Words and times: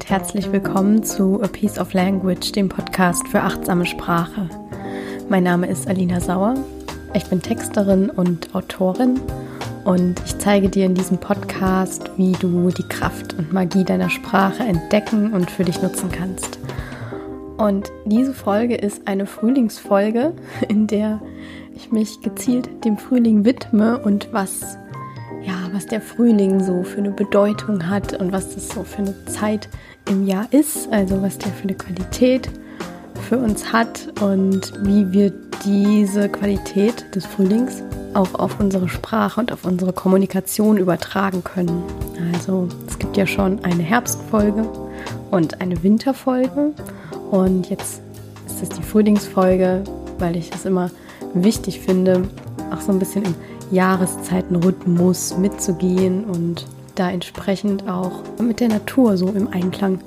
Und 0.00 0.08
herzlich 0.08 0.50
willkommen 0.50 1.02
zu 1.02 1.42
A 1.42 1.46
Piece 1.46 1.78
of 1.78 1.92
Language, 1.92 2.52
dem 2.52 2.70
Podcast 2.70 3.28
für 3.28 3.42
achtsame 3.42 3.84
Sprache. 3.84 4.48
Mein 5.28 5.42
Name 5.42 5.66
ist 5.66 5.86
Alina 5.88 6.20
Sauer. 6.20 6.54
Ich 7.12 7.24
bin 7.26 7.42
Texterin 7.42 8.08
und 8.08 8.54
Autorin 8.54 9.20
und 9.84 10.18
ich 10.24 10.38
zeige 10.38 10.70
dir 10.70 10.86
in 10.86 10.94
diesem 10.94 11.18
Podcast, 11.18 12.10
wie 12.16 12.32
du 12.32 12.70
die 12.70 12.88
Kraft 12.88 13.34
und 13.34 13.52
Magie 13.52 13.84
deiner 13.84 14.08
Sprache 14.08 14.62
entdecken 14.62 15.34
und 15.34 15.50
für 15.50 15.64
dich 15.64 15.82
nutzen 15.82 16.10
kannst. 16.10 16.58
Und 17.58 17.92
diese 18.06 18.32
Folge 18.32 18.76
ist 18.76 19.06
eine 19.06 19.26
Frühlingsfolge, 19.26 20.32
in 20.70 20.86
der 20.86 21.20
ich 21.76 21.92
mich 21.92 22.22
gezielt 22.22 22.86
dem 22.86 22.96
Frühling 22.96 23.44
widme 23.44 23.98
und 23.98 24.32
was 24.32 24.78
ja, 25.42 25.68
was 25.72 25.86
der 25.86 26.00
Frühling 26.00 26.62
so 26.62 26.82
für 26.82 26.98
eine 26.98 27.10
Bedeutung 27.10 27.88
hat 27.88 28.14
und 28.20 28.32
was 28.32 28.54
das 28.54 28.68
so 28.68 28.84
für 28.84 28.98
eine 28.98 29.24
Zeit 29.26 29.68
im 30.08 30.26
Jahr 30.26 30.46
ist, 30.50 30.92
also 30.92 31.22
was 31.22 31.38
der 31.38 31.52
für 31.52 31.64
eine 31.64 31.74
Qualität 31.74 32.50
für 33.28 33.38
uns 33.38 33.72
hat 33.72 34.08
und 34.20 34.72
wie 34.84 35.12
wir 35.12 35.32
diese 35.64 36.28
Qualität 36.28 37.14
des 37.14 37.26
Frühlings 37.26 37.82
auch 38.14 38.34
auf 38.34 38.58
unsere 38.58 38.88
Sprache 38.88 39.40
und 39.40 39.52
auf 39.52 39.64
unsere 39.64 39.92
Kommunikation 39.92 40.78
übertragen 40.78 41.44
können. 41.44 41.82
Also 42.32 42.68
es 42.88 42.98
gibt 42.98 43.16
ja 43.16 43.26
schon 43.26 43.64
eine 43.64 43.82
Herbstfolge 43.82 44.62
und 45.30 45.60
eine 45.60 45.82
Winterfolge 45.82 46.72
und 47.30 47.70
jetzt 47.70 48.02
ist 48.46 48.62
es 48.62 48.68
die 48.70 48.82
Frühlingsfolge, 48.82 49.84
weil 50.18 50.36
ich 50.36 50.50
es 50.52 50.64
immer 50.64 50.90
wichtig 51.34 51.80
finde, 51.80 52.28
auch 52.72 52.80
so 52.80 52.92
ein 52.92 52.98
bisschen 52.98 53.24
im 53.24 53.34
Jahreszeitenrhythmus 53.70 55.36
mitzugehen 55.38 56.24
und 56.24 56.66
da 56.94 57.10
entsprechend 57.10 57.88
auch 57.88 58.22
mit 58.40 58.60
der 58.60 58.68
Natur 58.68 59.16
so 59.16 59.28
im 59.28 59.48
Einklang 59.48 60.00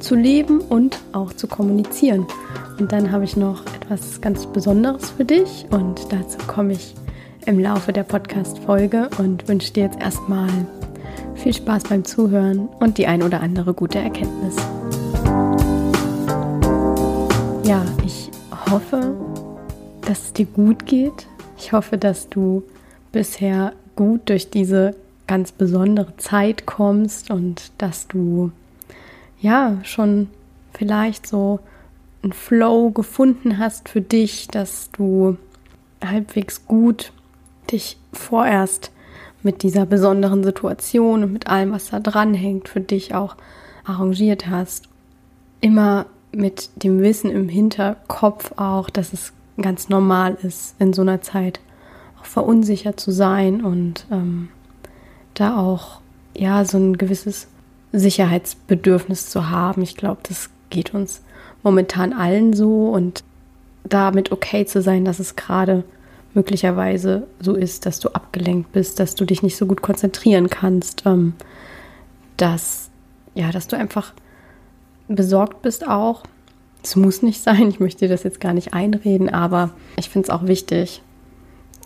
zu 0.00 0.14
leben 0.14 0.60
und 0.60 0.98
auch 1.12 1.32
zu 1.32 1.46
kommunizieren. 1.46 2.26
Und 2.78 2.92
dann 2.92 3.12
habe 3.12 3.24
ich 3.24 3.36
noch 3.36 3.64
etwas 3.66 4.20
ganz 4.20 4.46
Besonderes 4.46 5.10
für 5.10 5.24
dich 5.24 5.66
und 5.70 6.12
dazu 6.12 6.38
komme 6.46 6.72
ich 6.72 6.94
im 7.46 7.58
Laufe 7.58 7.92
der 7.92 8.04
Podcast-Folge 8.04 9.10
und 9.18 9.48
wünsche 9.48 9.72
dir 9.72 9.84
jetzt 9.84 10.00
erstmal 10.00 10.48
viel 11.34 11.54
Spaß 11.54 11.84
beim 11.84 12.04
Zuhören 12.04 12.68
und 12.80 12.98
die 12.98 13.06
ein 13.06 13.22
oder 13.22 13.40
andere 13.40 13.74
gute 13.74 13.98
Erkenntnis. 13.98 14.56
Ja, 17.64 17.84
ich 18.04 18.30
hoffe, 18.70 19.14
dass 20.02 20.24
es 20.24 20.32
dir 20.32 20.46
gut 20.46 20.86
geht. 20.86 21.26
Ich 21.58 21.72
hoffe, 21.72 21.98
dass 21.98 22.28
du 22.28 22.62
bisher 23.12 23.72
gut 23.96 24.28
durch 24.28 24.50
diese 24.50 24.94
ganz 25.26 25.52
besondere 25.52 26.16
Zeit 26.16 26.66
kommst 26.66 27.30
und 27.30 27.72
dass 27.78 28.08
du 28.08 28.50
ja 29.40 29.78
schon 29.84 30.28
vielleicht 30.74 31.26
so 31.26 31.60
einen 32.22 32.32
Flow 32.32 32.90
gefunden 32.90 33.58
hast 33.58 33.88
für 33.88 34.00
dich, 34.00 34.48
dass 34.48 34.90
du 34.90 35.36
halbwegs 36.04 36.66
gut 36.66 37.12
dich 37.70 37.96
vorerst 38.12 38.90
mit 39.42 39.62
dieser 39.62 39.86
besonderen 39.86 40.44
Situation 40.44 41.22
und 41.22 41.32
mit 41.32 41.46
allem, 41.46 41.72
was 41.72 41.90
da 41.90 42.00
dran 42.00 42.34
hängt, 42.34 42.68
für 42.68 42.80
dich 42.80 43.14
auch 43.14 43.36
arrangiert 43.84 44.48
hast. 44.48 44.88
Immer 45.60 46.06
mit 46.32 46.70
dem 46.76 47.00
Wissen 47.00 47.30
im 47.30 47.48
Hinterkopf 47.48 48.52
auch, 48.56 48.90
dass 48.90 49.12
es 49.12 49.32
ganz 49.60 49.88
normal 49.88 50.36
ist 50.42 50.74
in 50.78 50.92
so 50.92 51.02
einer 51.02 51.22
Zeit 51.22 51.60
auch 52.20 52.24
verunsichert 52.24 53.00
zu 53.00 53.10
sein 53.10 53.64
und 53.64 54.06
ähm, 54.10 54.48
da 55.34 55.56
auch 55.56 56.00
ja 56.36 56.64
so 56.64 56.78
ein 56.78 56.98
gewisses 56.98 57.48
Sicherheitsbedürfnis 57.92 59.30
zu 59.30 59.50
haben. 59.50 59.82
Ich 59.82 59.96
glaube, 59.96 60.20
das 60.28 60.50
geht 60.70 60.94
uns 60.94 61.22
momentan 61.62 62.12
allen 62.12 62.52
so 62.52 62.88
und 62.88 63.24
damit 63.84 64.32
okay 64.32 64.66
zu 64.66 64.82
sein, 64.82 65.04
dass 65.04 65.18
es 65.18 65.36
gerade 65.36 65.84
möglicherweise 66.34 67.26
so 67.40 67.54
ist, 67.54 67.86
dass 67.86 67.98
du 67.98 68.10
abgelenkt 68.10 68.72
bist, 68.72 69.00
dass 69.00 69.14
du 69.14 69.24
dich 69.24 69.42
nicht 69.42 69.56
so 69.56 69.66
gut 69.66 69.82
konzentrieren 69.82 70.48
kannst, 70.48 71.04
ähm, 71.06 71.34
dass 72.36 72.90
ja, 73.34 73.50
dass 73.52 73.68
du 73.68 73.76
einfach 73.76 74.12
besorgt 75.08 75.62
bist 75.62 75.86
auch. 75.86 76.24
Es 76.82 76.96
muss 76.96 77.22
nicht 77.22 77.42
sein, 77.42 77.68
ich 77.68 77.80
möchte 77.80 78.06
dir 78.06 78.08
das 78.08 78.22
jetzt 78.22 78.40
gar 78.40 78.54
nicht 78.54 78.74
einreden, 78.74 79.28
aber 79.28 79.70
ich 79.96 80.08
finde 80.08 80.26
es 80.26 80.30
auch 80.30 80.46
wichtig, 80.46 81.02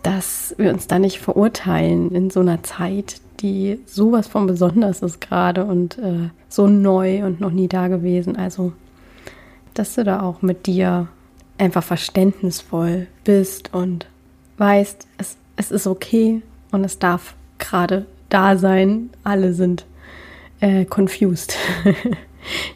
dass 0.04 0.54
wir 0.59 0.70
uns 0.70 0.87
da 0.87 0.98
nicht 0.98 1.19
verurteilen 1.19 2.15
in 2.15 2.31
so 2.31 2.41
einer 2.41 2.62
Zeit, 2.62 3.20
die 3.41 3.81
sowas 3.87 4.28
von 4.28 4.47
besonders 4.47 5.03
ist 5.03 5.20
gerade 5.20 5.65
und 5.65 5.98
äh, 5.98 6.28
so 6.48 6.69
neu 6.69 7.25
und 7.25 7.41
noch 7.41 7.50
nie 7.50 7.69
da 7.69 7.88
gewesen. 7.88 8.37
Also, 8.37 8.75
dass 9.72 9.94
du 9.94 10.04
da 10.04 10.20
auch 10.20 10.43
mit 10.43 10.66
dir 10.66 11.09
einfach 11.56 11.82
verständnisvoll 11.82 13.06
bist 13.25 13.72
und 13.72 14.06
weißt, 14.59 15.09
es, 15.16 15.38
es 15.56 15.70
ist 15.70 15.87
okay 15.87 16.43
und 16.70 16.84
es 16.84 16.98
darf 16.98 17.34
gerade 17.59 18.04
da 18.28 18.59
sein. 18.59 19.09
Alle 19.25 19.54
sind 19.54 19.87
äh, 20.60 20.84
confused, 20.84 21.56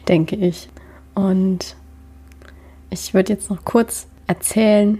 denke 0.07 0.35
ich. 0.35 0.67
Und 1.13 1.75
ich 2.89 3.13
würde 3.13 3.33
jetzt 3.33 3.51
noch 3.51 3.63
kurz 3.65 4.07
erzählen, 4.25 4.99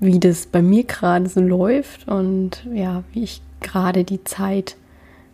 wie 0.00 0.20
das 0.20 0.46
bei 0.46 0.62
mir 0.62 0.84
gerade 0.84 1.28
so 1.28 1.40
läuft 1.40 2.08
und 2.08 2.66
ja, 2.72 3.02
wie 3.12 3.24
ich 3.24 3.42
gerade 3.60 4.04
die 4.04 4.24
Zeit 4.24 4.76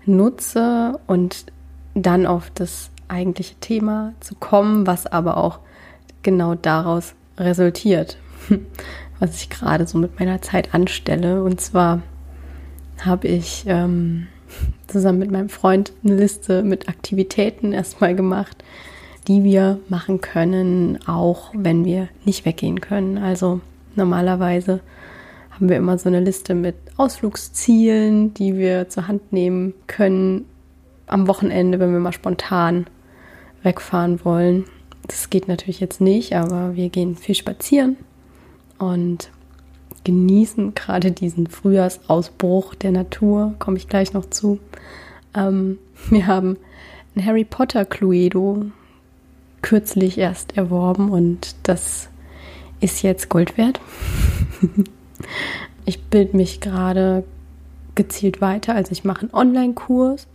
nutze 0.06 0.98
und 1.06 1.46
dann 1.94 2.26
auf 2.26 2.50
das 2.54 2.90
eigentliche 3.08 3.54
Thema 3.56 4.14
zu 4.20 4.34
kommen, 4.34 4.86
was 4.86 5.06
aber 5.06 5.36
auch 5.36 5.58
genau 6.22 6.54
daraus 6.54 7.14
resultiert, 7.36 8.18
was 9.18 9.36
ich 9.36 9.50
gerade 9.50 9.86
so 9.86 9.98
mit 9.98 10.18
meiner 10.18 10.40
Zeit 10.40 10.74
anstelle. 10.74 11.42
Und 11.42 11.60
zwar 11.60 12.02
habe 13.04 13.28
ich 13.28 13.64
ähm, 13.66 14.28
zusammen 14.86 15.18
mit 15.18 15.30
meinem 15.30 15.48
Freund 15.48 15.92
eine 16.04 16.16
Liste 16.16 16.62
mit 16.62 16.88
Aktivitäten 16.88 17.72
erstmal 17.72 18.14
gemacht, 18.14 18.64
die 19.28 19.44
wir 19.44 19.78
machen 19.88 20.20
können, 20.20 20.98
auch 21.06 21.50
wenn 21.54 21.84
wir 21.84 22.08
nicht 22.24 22.44
weggehen 22.44 22.80
können. 22.80 23.18
Also 23.18 23.60
Normalerweise 23.94 24.80
haben 25.50 25.68
wir 25.68 25.76
immer 25.76 25.98
so 25.98 26.08
eine 26.08 26.20
Liste 26.20 26.54
mit 26.54 26.76
Ausflugszielen, 26.96 28.34
die 28.34 28.56
wir 28.56 28.88
zur 28.88 29.08
Hand 29.08 29.32
nehmen 29.32 29.74
können 29.86 30.46
am 31.06 31.28
Wochenende, 31.28 31.78
wenn 31.78 31.92
wir 31.92 32.00
mal 32.00 32.12
spontan 32.12 32.86
wegfahren 33.62 34.24
wollen. 34.24 34.64
Das 35.06 35.30
geht 35.30 35.48
natürlich 35.48 35.80
jetzt 35.80 36.00
nicht, 36.00 36.34
aber 36.34 36.74
wir 36.74 36.88
gehen 36.88 37.16
viel 37.16 37.34
spazieren 37.34 37.96
und 38.78 39.30
genießen 40.04 40.74
gerade 40.74 41.12
diesen 41.12 41.46
Frühjahrsausbruch 41.46 42.74
der 42.74 42.92
Natur, 42.92 43.54
komme 43.58 43.76
ich 43.76 43.88
gleich 43.88 44.12
noch 44.12 44.28
zu. 44.30 44.58
Ähm, 45.34 45.78
wir 46.10 46.26
haben 46.26 46.56
ein 47.14 47.24
Harry 47.24 47.44
Potter 47.44 47.84
Cluedo 47.84 48.64
kürzlich 49.60 50.18
erst 50.18 50.56
erworben 50.56 51.10
und 51.10 51.54
das 51.62 52.08
ist 52.82 53.02
jetzt 53.02 53.28
Gold 53.28 53.56
wert. 53.56 53.80
ich 55.84 56.02
bilde 56.04 56.36
mich 56.36 56.60
gerade 56.60 57.24
gezielt 57.94 58.40
weiter. 58.40 58.74
Also 58.74 58.92
ich 58.92 59.04
mache 59.04 59.22
einen 59.22 59.34
Online-Kurs 59.34 60.26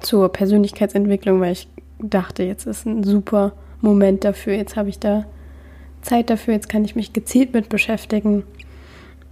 zur 0.00 0.30
Persönlichkeitsentwicklung, 0.30 1.40
weil 1.40 1.52
ich 1.52 1.68
dachte, 1.98 2.42
jetzt 2.42 2.66
ist 2.66 2.86
ein 2.86 3.04
super 3.04 3.52
Moment 3.80 4.24
dafür. 4.24 4.54
Jetzt 4.54 4.76
habe 4.76 4.88
ich 4.88 4.98
da 4.98 5.24
Zeit 6.02 6.30
dafür. 6.30 6.54
Jetzt 6.54 6.68
kann 6.68 6.84
ich 6.84 6.96
mich 6.96 7.12
gezielt 7.12 7.52
mit 7.54 7.68
beschäftigen. 7.68 8.44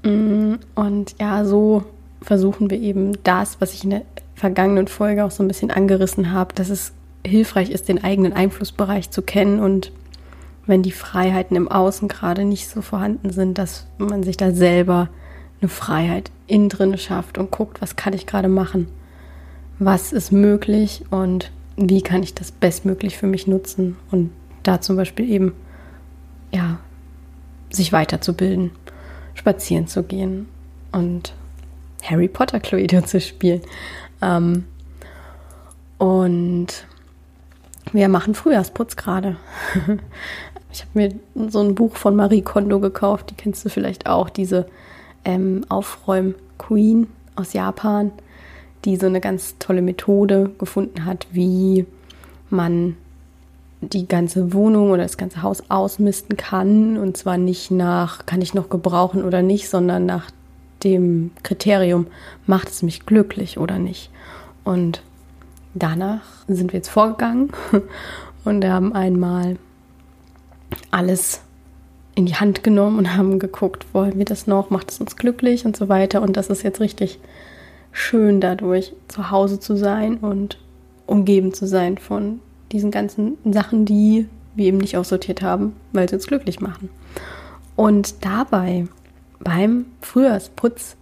Mm, 0.02 0.54
und 0.74 1.14
ja, 1.20 1.44
so 1.44 1.84
versuchen 2.22 2.70
wir 2.70 2.80
eben 2.80 3.12
das, 3.22 3.60
was 3.60 3.74
ich 3.74 3.84
in 3.84 3.90
der 3.90 4.02
vergangenen 4.34 4.88
Folge 4.88 5.24
auch 5.24 5.30
so 5.30 5.42
ein 5.42 5.48
bisschen 5.48 5.70
angerissen 5.70 6.32
habe, 6.32 6.54
dass 6.54 6.70
es 6.70 6.92
hilfreich 7.26 7.70
ist, 7.70 7.88
den 7.88 8.02
eigenen 8.02 8.32
Einflussbereich 8.32 9.10
zu 9.10 9.22
kennen 9.22 9.60
und 9.60 9.92
wenn 10.70 10.82
die 10.84 10.92
Freiheiten 10.92 11.56
im 11.56 11.68
Außen 11.68 12.06
gerade 12.06 12.44
nicht 12.44 12.68
so 12.68 12.80
vorhanden 12.80 13.30
sind, 13.30 13.58
dass 13.58 13.88
man 13.98 14.22
sich 14.22 14.36
da 14.36 14.52
selber 14.52 15.08
eine 15.60 15.68
Freiheit 15.68 16.30
innen 16.46 16.68
drin 16.68 16.96
schafft 16.96 17.38
und 17.38 17.50
guckt, 17.50 17.82
was 17.82 17.96
kann 17.96 18.12
ich 18.12 18.24
gerade 18.24 18.48
machen, 18.48 18.88
was 19.80 20.12
ist 20.12 20.30
möglich 20.30 21.04
und 21.10 21.50
wie 21.76 22.02
kann 22.02 22.22
ich 22.22 22.34
das 22.34 22.52
bestmöglich 22.52 23.18
für 23.18 23.26
mich 23.26 23.48
nutzen 23.48 23.96
und 24.12 24.30
da 24.62 24.80
zum 24.80 24.96
Beispiel 24.96 25.28
eben, 25.28 25.52
ja, 26.52 26.78
sich 27.70 27.92
weiterzubilden, 27.92 28.70
spazieren 29.34 29.88
zu 29.88 30.04
gehen 30.04 30.48
und 30.92 31.34
Harry 32.02 32.28
Potter 32.28 32.60
Cluedo 32.60 33.02
zu 33.02 33.20
spielen. 33.20 33.62
Ähm, 34.22 34.64
und 35.98 36.86
wir 37.92 38.08
machen 38.08 38.34
Frühjahrsputz 38.34 38.96
gerade. 38.96 39.36
Ich 40.72 40.82
habe 40.82 40.90
mir 40.94 41.48
so 41.50 41.60
ein 41.60 41.74
Buch 41.74 41.96
von 41.96 42.14
Marie 42.14 42.42
Kondo 42.42 42.80
gekauft, 42.80 43.30
die 43.30 43.34
kennst 43.34 43.64
du 43.64 43.68
vielleicht 43.68 44.06
auch, 44.06 44.30
diese 44.30 44.66
ähm, 45.24 45.64
Aufräum-Queen 45.68 47.08
aus 47.36 47.52
Japan, 47.52 48.12
die 48.84 48.96
so 48.96 49.06
eine 49.06 49.20
ganz 49.20 49.56
tolle 49.58 49.82
Methode 49.82 50.50
gefunden 50.58 51.04
hat, 51.04 51.26
wie 51.32 51.86
man 52.48 52.96
die 53.80 54.06
ganze 54.06 54.52
Wohnung 54.52 54.90
oder 54.90 55.02
das 55.02 55.16
ganze 55.16 55.42
Haus 55.42 55.62
ausmisten 55.70 56.36
kann. 56.36 56.96
Und 56.96 57.16
zwar 57.16 57.38
nicht 57.38 57.70
nach, 57.70 58.26
kann 58.26 58.42
ich 58.42 58.54
noch 58.54 58.68
gebrauchen 58.68 59.24
oder 59.24 59.42
nicht, 59.42 59.68
sondern 59.68 60.06
nach 60.06 60.30
dem 60.84 61.30
Kriterium, 61.42 62.06
macht 62.46 62.68
es 62.68 62.82
mich 62.82 63.06
glücklich 63.06 63.58
oder 63.58 63.78
nicht. 63.78 64.10
Und 64.64 65.02
danach 65.74 66.22
sind 66.48 66.72
wir 66.72 66.78
jetzt 66.78 66.88
vorgegangen 66.88 67.50
und 68.44 68.64
haben 68.64 68.94
einmal 68.94 69.56
alles 70.90 71.42
in 72.14 72.26
die 72.26 72.34
Hand 72.34 72.62
genommen 72.62 72.98
und 72.98 73.16
haben 73.16 73.38
geguckt, 73.38 73.86
wollen 73.92 74.18
wir 74.18 74.24
das 74.24 74.46
noch, 74.46 74.70
macht 74.70 74.90
es 74.90 75.00
uns 75.00 75.16
glücklich 75.16 75.64
und 75.64 75.76
so 75.76 75.88
weiter. 75.88 76.22
Und 76.22 76.36
das 76.36 76.48
ist 76.48 76.62
jetzt 76.62 76.80
richtig 76.80 77.18
schön 77.92 78.40
dadurch, 78.40 78.92
zu 79.08 79.30
Hause 79.30 79.60
zu 79.60 79.76
sein 79.76 80.18
und 80.18 80.58
umgeben 81.06 81.52
zu 81.54 81.66
sein 81.66 81.98
von 81.98 82.40
diesen 82.72 82.90
ganzen 82.90 83.36
Sachen, 83.44 83.84
die 83.84 84.26
wir 84.54 84.66
eben 84.66 84.78
nicht 84.78 84.96
aussortiert 84.96 85.42
haben, 85.42 85.74
weil 85.92 86.08
sie 86.08 86.16
uns 86.16 86.26
glücklich 86.26 86.60
machen. 86.60 86.88
Und 87.76 88.24
dabei, 88.24 88.86
beim 89.38 89.86
Frühjahrsputz, 90.02 90.96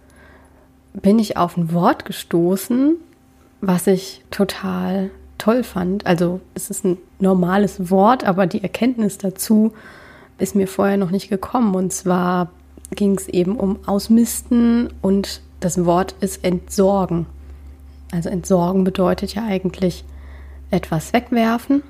bin 0.93 1.19
ich 1.19 1.37
auf 1.37 1.57
ein 1.57 1.73
Wort 1.73 2.05
gestoßen, 2.05 2.95
was 3.61 3.87
ich 3.87 4.23
total 4.31 5.11
toll 5.39 5.63
fand. 5.63 6.05
Also 6.05 6.39
es 6.53 6.69
ist 6.69 6.85
ein 6.85 6.99
normales 7.19 7.89
Wort, 7.89 8.23
aber 8.23 8.45
die 8.45 8.61
Erkenntnis 8.61 9.17
dazu 9.17 9.73
ist 10.37 10.55
mir 10.55 10.67
vorher 10.67 10.97
noch 10.97 11.09
nicht 11.09 11.29
gekommen. 11.29 11.73
Und 11.73 11.91
zwar 11.91 12.51
ging 12.91 13.15
es 13.17 13.27
eben 13.27 13.55
um 13.55 13.79
Ausmisten 13.87 14.89
und 15.01 15.41
das 15.59 15.83
Wort 15.85 16.15
ist 16.21 16.43
entsorgen. 16.43 17.25
Also 18.11 18.29
entsorgen 18.29 18.83
bedeutet 18.83 19.33
ja 19.33 19.45
eigentlich 19.45 20.03
etwas 20.71 21.13
wegwerfen 21.13 21.83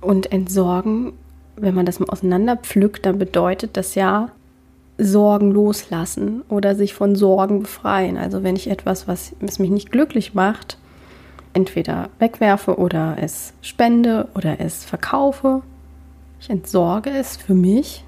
und 0.00 0.32
entsorgen, 0.32 1.12
wenn 1.56 1.74
man 1.74 1.86
das 1.86 2.00
mal 2.00 2.10
auseinander 2.10 2.56
pflückt, 2.56 3.06
dann 3.06 3.18
bedeutet 3.18 3.76
das 3.76 3.94
ja 3.94 4.30
Sorgen 4.98 5.50
loslassen 5.50 6.42
oder 6.48 6.74
sich 6.74 6.94
von 6.94 7.16
Sorgen 7.16 7.62
befreien. 7.62 8.16
Also 8.16 8.42
wenn 8.42 8.56
ich 8.56 8.70
etwas, 8.70 9.08
was, 9.08 9.34
was 9.40 9.58
mich 9.58 9.70
nicht 9.70 9.90
glücklich 9.90 10.34
macht, 10.34 10.78
entweder 11.56 12.10
wegwerfe 12.18 12.78
oder 12.78 13.16
es 13.20 13.54
spende 13.62 14.28
oder 14.34 14.60
es 14.60 14.84
verkaufe, 14.84 15.62
ich 16.38 16.50
entsorge 16.50 17.10
es 17.10 17.36
für 17.36 17.54
mich 17.54 18.04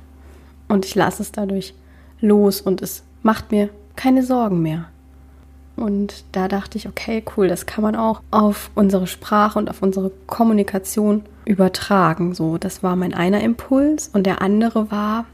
und 0.68 0.84
ich 0.84 0.94
lasse 0.94 1.22
es 1.22 1.32
dadurch 1.32 1.74
los 2.20 2.60
und 2.60 2.82
es 2.82 3.02
macht 3.22 3.50
mir 3.50 3.70
keine 3.96 4.22
Sorgen 4.22 4.62
mehr. 4.62 4.84
Und 5.76 6.24
da 6.32 6.48
dachte 6.48 6.76
ich, 6.76 6.88
okay, 6.88 7.24
cool, 7.36 7.48
das 7.48 7.66
kann 7.66 7.82
man 7.82 7.94
auch 7.96 8.20
auf 8.30 8.70
unsere 8.74 9.06
Sprache 9.06 9.58
und 9.58 9.70
auf 9.70 9.80
unsere 9.80 10.10
Kommunikation 10.26 11.22
übertragen. 11.44 12.34
So, 12.34 12.58
das 12.58 12.82
war 12.82 12.96
mein 12.96 13.14
einer 13.14 13.40
Impuls. 13.42 14.08
Und 14.08 14.26
der 14.26 14.42
andere 14.42 14.90
war 14.90 15.24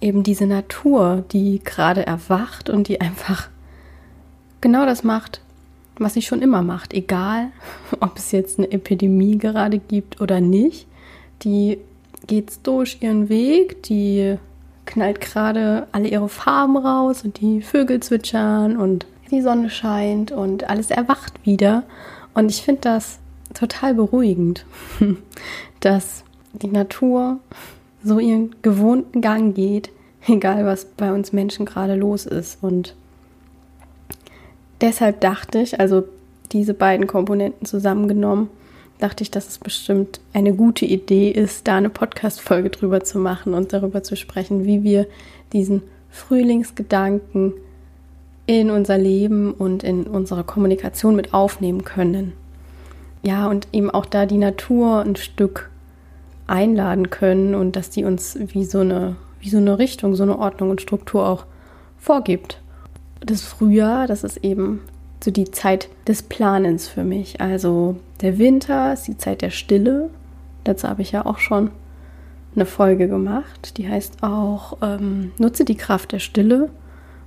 eben 0.00 0.22
diese 0.22 0.46
Natur, 0.46 1.24
die 1.30 1.60
gerade 1.62 2.06
erwacht 2.06 2.70
und 2.70 2.88
die 2.88 3.02
einfach 3.02 3.48
genau 4.62 4.86
das 4.86 5.04
macht, 5.04 5.42
was 5.98 6.14
sie 6.14 6.22
schon 6.22 6.42
immer 6.42 6.62
macht. 6.62 6.94
Egal, 6.94 7.48
ob 8.00 8.16
es 8.16 8.32
jetzt 8.32 8.58
eine 8.58 8.70
Epidemie 8.70 9.38
gerade 9.38 9.78
gibt 9.78 10.20
oder 10.20 10.40
nicht. 10.40 10.86
Die 11.42 11.78
geht 12.26 12.58
durch 12.64 12.98
ihren 13.00 13.28
Weg, 13.28 13.82
die 13.84 14.36
knallt 14.86 15.20
gerade 15.20 15.86
alle 15.92 16.08
ihre 16.08 16.28
Farben 16.28 16.76
raus 16.76 17.24
und 17.24 17.40
die 17.40 17.60
Vögel 17.60 18.00
zwitschern 18.00 18.76
und 18.76 19.06
die 19.30 19.42
Sonne 19.42 19.70
scheint 19.70 20.32
und 20.32 20.68
alles 20.70 20.90
erwacht 20.90 21.44
wieder. 21.44 21.82
Und 22.34 22.50
ich 22.50 22.62
finde 22.62 22.82
das 22.82 23.18
total 23.54 23.94
beruhigend, 23.94 24.64
dass 25.80 26.24
die 26.52 26.68
Natur 26.68 27.40
so 28.02 28.18
ihren 28.18 28.54
gewohnten 28.62 29.20
Gang 29.20 29.54
geht, 29.54 29.90
egal 30.26 30.64
was 30.64 30.84
bei 30.84 31.12
uns 31.12 31.32
Menschen 31.32 31.66
gerade 31.66 31.94
los 31.94 32.26
ist. 32.26 32.58
Und 32.62 32.94
deshalb 34.80 35.20
dachte 35.20 35.58
ich, 35.58 35.80
also 35.80 36.04
diese 36.52 36.74
beiden 36.74 37.06
Komponenten 37.06 37.66
zusammengenommen, 37.66 38.48
dachte 38.98 39.22
ich, 39.22 39.30
dass 39.30 39.48
es 39.48 39.58
bestimmt 39.58 40.20
eine 40.32 40.54
gute 40.54 40.86
Idee 40.86 41.30
ist, 41.30 41.68
da 41.68 41.76
eine 41.76 41.90
Podcast-Folge 41.90 42.70
drüber 42.70 43.02
zu 43.04 43.18
machen 43.18 43.54
und 43.54 43.72
darüber 43.72 44.02
zu 44.02 44.16
sprechen, 44.16 44.64
wie 44.64 44.82
wir 44.82 45.06
diesen 45.52 45.82
Frühlingsgedanken 46.10 47.52
in 48.46 48.70
unser 48.70 48.96
Leben 48.96 49.52
und 49.52 49.82
in 49.82 50.04
unsere 50.04 50.44
Kommunikation 50.44 51.16
mit 51.16 51.34
aufnehmen 51.34 51.84
können. 51.84 52.32
Ja, 53.22 53.48
und 53.48 53.68
eben 53.72 53.90
auch 53.90 54.06
da 54.06 54.24
die 54.24 54.38
Natur 54.38 55.00
ein 55.00 55.16
Stück 55.16 55.70
einladen 56.46 57.10
können 57.10 57.54
und 57.54 57.74
dass 57.74 57.90
die 57.90 58.04
uns 58.04 58.38
wie 58.38 58.64
so 58.64 58.80
eine, 58.80 59.16
wie 59.40 59.50
so 59.50 59.58
eine 59.58 59.78
Richtung, 59.78 60.14
so 60.14 60.22
eine 60.22 60.38
Ordnung 60.38 60.70
und 60.70 60.80
Struktur 60.80 61.26
auch 61.26 61.44
vorgibt. 61.98 62.60
Das 63.26 63.42
Frühjahr, 63.42 64.06
das 64.06 64.22
ist 64.22 64.38
eben 64.38 64.82
so 65.22 65.32
die 65.32 65.50
Zeit 65.50 65.88
des 66.06 66.22
Planens 66.22 66.86
für 66.86 67.02
mich. 67.02 67.40
Also 67.40 67.96
der 68.20 68.38
Winter 68.38 68.92
ist 68.92 69.08
die 69.08 69.18
Zeit 69.18 69.42
der 69.42 69.50
Stille. 69.50 70.10
Dazu 70.62 70.88
habe 70.88 71.02
ich 71.02 71.10
ja 71.10 71.26
auch 71.26 71.38
schon 71.38 71.72
eine 72.54 72.66
Folge 72.66 73.08
gemacht. 73.08 73.76
Die 73.78 73.88
heißt 73.88 74.22
auch 74.22 74.78
ähm, 74.80 75.32
Nutze 75.38 75.64
die 75.64 75.74
Kraft 75.74 76.12
der 76.12 76.20
Stille. 76.20 76.70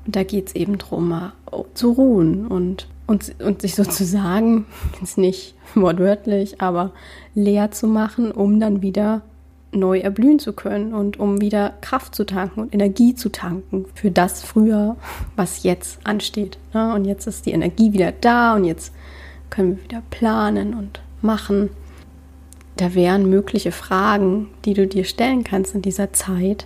Und 0.05 0.15
da 0.15 0.23
geht 0.23 0.47
es 0.47 0.55
eben 0.55 0.77
darum, 0.77 1.09
mal 1.09 1.33
zu 1.73 1.91
ruhen 1.91 2.47
und, 2.47 2.87
und, 3.05 3.35
und 3.43 3.61
sich 3.61 3.75
sozusagen, 3.75 4.65
jetzt 5.01 5.17
nicht 5.17 5.55
wortwörtlich, 5.75 6.61
aber 6.61 6.91
leer 7.35 7.71
zu 7.71 7.87
machen, 7.87 8.31
um 8.31 8.61
dann 8.61 8.81
wieder 8.81 9.21
neu 9.71 9.99
erblühen 9.99 10.39
zu 10.39 10.53
können 10.53 10.93
und 10.93 11.19
um 11.19 11.41
wieder 11.41 11.73
Kraft 11.81 12.15
zu 12.15 12.25
tanken 12.25 12.61
und 12.61 12.73
Energie 12.73 13.13
zu 13.13 13.29
tanken 13.29 13.85
für 13.93 14.11
das 14.11 14.41
früher, 14.41 14.95
was 15.35 15.63
jetzt 15.63 15.99
ansteht. 16.05 16.57
Ne? 16.73 16.93
Und 16.93 17.05
jetzt 17.05 17.27
ist 17.27 17.45
die 17.45 17.51
Energie 17.51 17.93
wieder 17.93 18.11
da 18.11 18.55
und 18.55 18.65
jetzt 18.65 18.93
können 19.49 19.77
wir 19.77 19.83
wieder 19.83 20.03
planen 20.09 20.73
und 20.73 21.01
machen. 21.21 21.69
Da 22.77 22.95
wären 22.95 23.29
mögliche 23.29 23.71
Fragen, 23.71 24.47
die 24.65 24.73
du 24.73 24.87
dir 24.87 25.03
stellen 25.03 25.43
kannst 25.43 25.75
in 25.75 25.81
dieser 25.81 26.13
Zeit. 26.13 26.65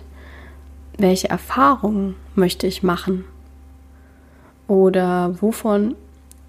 Welche 0.96 1.28
Erfahrungen 1.28 2.14
möchte 2.34 2.66
ich 2.66 2.82
machen? 2.82 3.24
Oder 4.68 5.42
wovon 5.42 5.94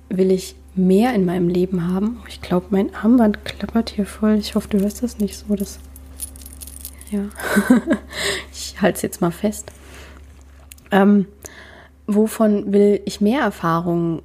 will 0.09 0.31
ich 0.31 0.55
mehr 0.75 1.13
in 1.13 1.25
meinem 1.25 1.49
Leben 1.49 1.91
haben? 1.91 2.21
Ich 2.27 2.41
glaube, 2.41 2.67
mein 2.69 2.93
Armband 2.93 3.43
klappert 3.43 3.89
hier 3.89 4.05
voll. 4.05 4.35
Ich 4.35 4.55
hoffe, 4.55 4.69
du 4.69 4.79
hörst 4.79 5.03
das 5.03 5.17
nicht 5.17 5.35
so. 5.35 5.55
Das 5.55 5.79
ja, 7.15 7.29
ich 8.51 8.81
halte 8.81 8.97
es 8.97 9.01
jetzt 9.01 9.21
mal 9.21 9.31
fest. 9.31 9.71
Ähm, 10.91 11.27
wovon 12.07 12.71
will 12.71 13.01
ich 13.05 13.21
mehr 13.21 13.41
Erfahrungen 13.41 14.21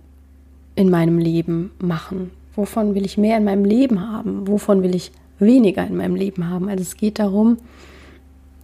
in 0.75 0.91
meinem 0.91 1.19
Leben 1.19 1.73
machen? 1.79 2.31
Wovon 2.55 2.95
will 2.95 3.05
ich 3.05 3.19
mehr 3.19 3.37
in 3.37 3.45
meinem 3.45 3.65
Leben 3.65 4.01
haben? 4.09 4.47
Wovon 4.49 4.83
will 4.83 4.95
ich 4.95 5.13
weniger 5.39 5.87
in 5.87 5.97
meinem 5.97 6.17
Leben 6.17 6.49
haben? 6.49 6.69
Also 6.69 6.83
es 6.83 6.97
geht 6.97 7.19
darum, 7.19 7.59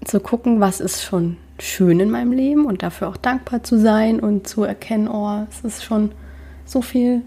zu 0.04 0.20
gucken, 0.20 0.60
was 0.60 0.80
ist 0.80 1.02
schon 1.02 1.36
schön 1.58 2.00
in 2.00 2.10
meinem 2.10 2.32
Leben 2.32 2.66
und 2.66 2.82
dafür 2.82 3.08
auch 3.08 3.16
dankbar 3.16 3.62
zu 3.62 3.78
sein 3.78 4.20
und 4.20 4.46
zu 4.46 4.64
erkennen, 4.64 5.08
oh, 5.08 5.46
es 5.48 5.64
ist 5.64 5.84
schon 5.84 6.12
so 6.64 6.82
viel 6.82 7.22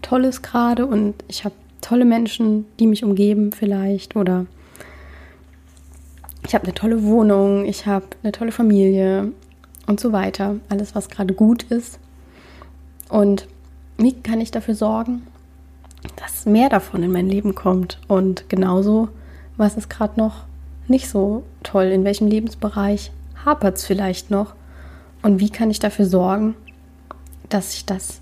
Tolles 0.00 0.42
gerade 0.42 0.86
und 0.86 1.14
ich 1.28 1.44
habe 1.44 1.54
tolle 1.80 2.04
Menschen, 2.04 2.64
die 2.80 2.86
mich 2.86 3.04
umgeben 3.04 3.52
vielleicht 3.52 4.16
oder 4.16 4.46
ich 6.46 6.54
habe 6.54 6.64
eine 6.64 6.74
tolle 6.74 7.02
Wohnung, 7.04 7.64
ich 7.64 7.86
habe 7.86 8.06
eine 8.22 8.32
tolle 8.32 8.52
Familie 8.52 9.32
und 9.86 10.00
so 10.00 10.12
weiter. 10.12 10.56
Alles, 10.68 10.94
was 10.94 11.08
gerade 11.08 11.34
gut 11.34 11.64
ist. 11.64 11.98
Und 13.08 13.46
wie 13.98 14.14
kann 14.14 14.40
ich 14.40 14.50
dafür 14.50 14.74
sorgen, 14.74 15.22
dass 16.16 16.46
mehr 16.46 16.68
davon 16.68 17.02
in 17.02 17.12
mein 17.12 17.28
Leben 17.28 17.54
kommt? 17.54 18.00
Und 18.08 18.48
genauso, 18.48 19.08
was 19.56 19.76
ist 19.76 19.90
gerade 19.90 20.18
noch 20.18 20.44
nicht 20.88 21.08
so 21.08 21.44
toll? 21.62 21.84
In 21.84 22.04
welchem 22.04 22.26
Lebensbereich 22.26 23.12
hapert 23.44 23.76
es 23.76 23.84
vielleicht 23.84 24.30
noch? 24.30 24.54
Und 25.22 25.38
wie 25.38 25.50
kann 25.50 25.70
ich 25.70 25.78
dafür 25.78 26.06
sorgen, 26.06 26.54
dass 27.48 27.74
ich 27.74 27.86
das 27.86 28.20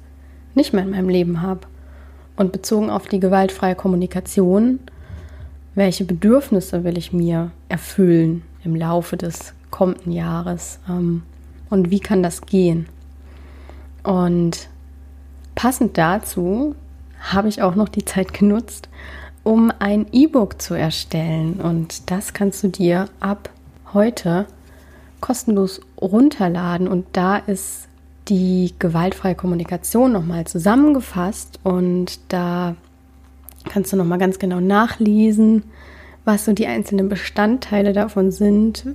nicht 0.55 0.73
mehr 0.73 0.85
in 0.85 0.91
meinem 0.91 1.09
Leben 1.09 1.41
habe? 1.41 1.61
Und 2.37 2.53
bezogen 2.53 2.91
auf 2.91 3.07
die 3.07 3.21
gewaltfreie 3.21 3.75
Kommunikation 3.75 4.81
welche 5.75 6.05
Bedürfnisse 6.05 6.85
will 6.85 6.99
ich 6.99 7.12
mir 7.12 7.50
erfüllen 7.69 8.43
im 8.65 8.75
Laufe 8.75 9.17
des 9.17 9.55
kommenden 9.71 10.12
Jahres 10.12 10.81
ähm, 10.89 11.23
und 11.69 11.91
wie 11.91 12.00
kann 12.00 12.23
das 12.23 12.43
gehen. 12.43 12.87
Und 14.03 14.69
passend 15.55 15.97
dazu 15.97 16.75
habe 17.21 17.49
ich 17.49 17.62
auch 17.62 17.75
noch 17.75 17.89
die 17.89 18.05
Zeit 18.05 18.33
genutzt, 18.33 18.89
um 19.43 19.73
ein 19.79 20.07
E-Book 20.12 20.61
zu 20.61 20.75
erstellen. 20.75 21.61
Und 21.61 22.11
das 22.11 22.33
kannst 22.33 22.62
du 22.62 22.69
dir 22.69 23.09
ab 23.21 23.50
heute 23.93 24.47
kostenlos 25.21 25.81
runterladen. 26.00 26.89
Und 26.89 27.07
da 27.12 27.37
ist 27.37 27.89
die 28.29 28.75
gewaltfreie 28.79 29.35
Kommunikation 29.35 30.12
nochmal 30.12 30.47
zusammengefasst. 30.47 31.61
Und 31.62 32.21
da 32.29 32.75
kannst 33.69 33.93
du 33.93 33.97
nochmal 33.97 34.19
ganz 34.19 34.38
genau 34.38 34.61
nachlesen, 34.61 35.64
was 36.25 36.45
so 36.45 36.52
die 36.52 36.67
einzelnen 36.67 37.09
Bestandteile 37.09 37.93
davon 37.93 38.31
sind, 38.31 38.87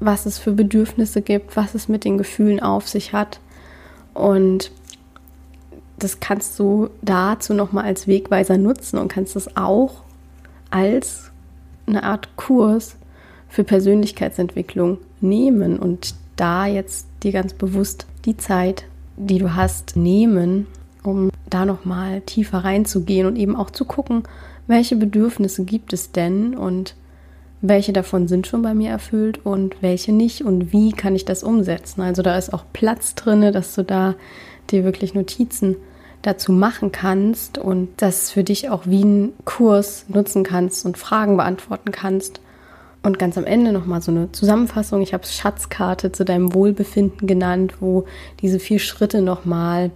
was 0.00 0.26
es 0.26 0.38
für 0.38 0.52
Bedürfnisse 0.52 1.22
gibt, 1.22 1.56
was 1.56 1.74
es 1.74 1.88
mit 1.88 2.04
den 2.04 2.18
Gefühlen 2.18 2.60
auf 2.60 2.88
sich 2.88 3.12
hat. 3.12 3.40
Und 4.14 4.72
das 5.98 6.20
kannst 6.20 6.58
du 6.58 6.90
dazu 7.02 7.54
nochmal 7.54 7.84
als 7.84 8.06
Wegweiser 8.06 8.58
nutzen 8.58 8.98
und 8.98 9.08
kannst 9.08 9.36
es 9.36 9.56
auch 9.56 10.02
als 10.70 11.30
eine 11.86 12.02
Art 12.02 12.36
Kurs 12.36 12.96
für 13.48 13.64
Persönlichkeitsentwicklung 13.64 14.98
nehmen 15.20 15.78
und 15.78 16.14
da 16.36 16.66
jetzt 16.66 17.06
dir 17.22 17.32
ganz 17.32 17.54
bewusst 17.54 18.06
die 18.24 18.36
Zeit, 18.36 18.84
die 19.16 19.38
du 19.38 19.54
hast, 19.54 19.94
nehmen, 19.94 20.66
um 21.02 21.30
da 21.48 21.64
nochmal 21.64 22.20
tiefer 22.22 22.58
reinzugehen 22.58 23.26
und 23.26 23.36
eben 23.36 23.56
auch 23.56 23.70
zu 23.70 23.84
gucken, 23.84 24.22
welche 24.66 24.96
Bedürfnisse 24.96 25.64
gibt 25.64 25.92
es 25.92 26.12
denn 26.12 26.56
und 26.56 26.94
welche 27.60 27.92
davon 27.92 28.26
sind 28.26 28.46
schon 28.46 28.62
bei 28.62 28.74
mir 28.74 28.90
erfüllt 28.90 29.44
und 29.44 29.76
welche 29.82 30.12
nicht 30.12 30.44
und 30.44 30.72
wie 30.72 30.92
kann 30.92 31.14
ich 31.14 31.24
das 31.24 31.44
umsetzen. 31.44 32.00
Also 32.00 32.22
da 32.22 32.36
ist 32.36 32.52
auch 32.52 32.64
Platz 32.72 33.14
drin, 33.14 33.52
dass 33.52 33.74
du 33.74 33.84
da 33.84 34.14
dir 34.70 34.84
wirklich 34.84 35.14
Notizen 35.14 35.76
dazu 36.22 36.52
machen 36.52 36.92
kannst 36.92 37.58
und 37.58 37.88
das 37.96 38.30
für 38.30 38.44
dich 38.44 38.70
auch 38.70 38.82
wie 38.86 39.04
ein 39.04 39.32
Kurs 39.44 40.06
nutzen 40.08 40.44
kannst 40.44 40.84
und 40.84 40.98
Fragen 40.98 41.36
beantworten 41.36 41.92
kannst. 41.92 42.40
Und 43.04 43.18
ganz 43.18 43.36
am 43.36 43.44
Ende 43.44 43.72
nochmal 43.72 44.00
so 44.00 44.12
eine 44.12 44.30
Zusammenfassung. 44.30 45.02
Ich 45.02 45.12
habe 45.12 45.26
Schatzkarte 45.26 46.12
zu 46.12 46.24
deinem 46.24 46.54
Wohlbefinden 46.54 47.26
genannt, 47.26 47.74
wo 47.80 48.04
diese 48.40 48.60
vier 48.60 48.78
Schritte 48.78 49.22
nochmal 49.22 49.90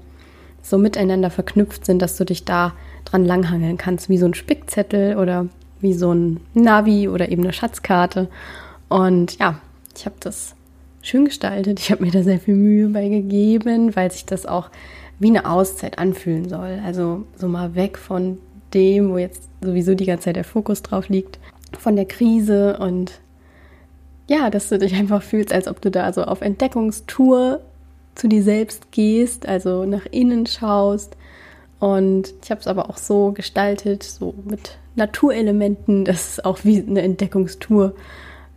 so 0.69 0.79
miteinander 0.79 1.31
verknüpft 1.31 1.87
sind, 1.87 2.03
dass 2.03 2.17
du 2.17 2.25
dich 2.25 2.45
da 2.45 2.73
dran 3.05 3.25
langhangeln 3.25 3.77
kannst, 3.77 4.09
wie 4.09 4.19
so 4.19 4.27
ein 4.27 4.35
Spickzettel 4.35 5.17
oder 5.17 5.47
wie 5.81 5.95
so 5.95 6.13
ein 6.13 6.41
Navi 6.55 7.09
oder 7.09 7.29
eben 7.29 7.45
eine 7.45 7.53
Schatzkarte. 7.53 8.29
Und 8.89 9.39
ja, 9.39 9.61
ich 9.97 10.07
habe 10.07 10.17
das 10.19 10.57
schön 11.03 11.27
gestaltet. 11.27 11.79
Ich 11.79 11.93
habe 11.93 12.05
mir 12.05 12.11
da 12.11 12.25
sehr 12.25 12.41
viel 12.41 12.57
Mühe 12.57 12.89
bei 12.89 13.09
gegeben, 13.09 13.95
weil 13.95 14.11
sich 14.11 14.27
das 14.27 14.45
auch 14.45 14.71
wie 15.21 15.29
eine 15.29 15.49
Auszeit 15.49 16.01
anfühlen 16.01 16.49
soll. 16.49 16.81
Also 16.85 17.25
so 17.37 17.47
mal 17.47 17.77
weg 17.77 17.97
von 17.97 18.39
dem, 18.75 19.11
wo 19.11 19.19
jetzt 19.19 19.49
sowieso 19.61 19.95
die 19.95 20.05
ganze 20.05 20.25
Zeit 20.25 20.37
der 20.37 20.45
Fokus 20.45 20.83
drauf 20.83 21.09
liegt, 21.09 21.39
von 21.79 21.95
der 21.95 22.07
Krise 22.07 22.77
und 22.79 23.21
ja, 24.29 24.51
dass 24.51 24.69
du 24.69 24.79
dich 24.79 24.95
einfach 24.95 25.23
fühlst, 25.23 25.53
als 25.53 25.69
ob 25.69 25.81
du 25.81 25.93
da 25.93 26.13
so 26.13 26.25
auf 26.25 26.41
Entdeckungstour 26.41 27.61
zu 28.17 28.29
dir 28.29 28.43
selbst 28.43 28.91
gehst, 28.91 29.47
also 29.47 29.85
nach 29.85 30.07
innen 30.11 30.47
schaust. 30.47 31.17
Und 31.79 32.35
ich 32.43 32.51
habe 32.51 32.61
es 32.61 32.67
aber 32.67 32.91
auch 32.91 32.97
so 32.97 33.33
gestaltet, 33.33 34.03
so 34.03 34.35
mit 34.45 34.79
Naturelementen, 34.97 36.05
dass 36.05 36.31
es 36.31 36.45
auch 36.45 36.61
wie 36.65 36.83
eine 36.83 37.03
Entdeckungstour 37.03 37.95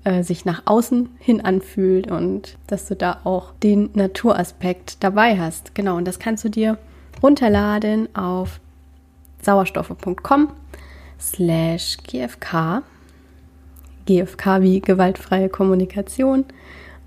äh, 0.05 0.23
sich 0.23 0.45
nach 0.45 0.63
außen 0.65 1.09
hin 1.19 1.41
anfühlt 1.41 2.09
und 2.09 2.57
dass 2.67 2.87
du 2.87 2.95
da 2.95 3.19
auch 3.25 3.53
den 3.61 3.89
Naturaspekt 3.93 5.03
dabei 5.03 5.37
hast. 5.37 5.75
Genau, 5.75 5.97
und 5.97 6.07
das 6.07 6.19
kannst 6.19 6.45
du 6.45 6.49
dir 6.49 6.77
runterladen 7.21 8.13
auf 8.15 8.61
sauerstoffe.com 9.41 10.53
slash 11.19 11.97
gfk. 12.07 12.81
GFK 14.05 14.61
wie 14.61 14.81
gewaltfreie 14.81 15.49
Kommunikation. 15.49 16.45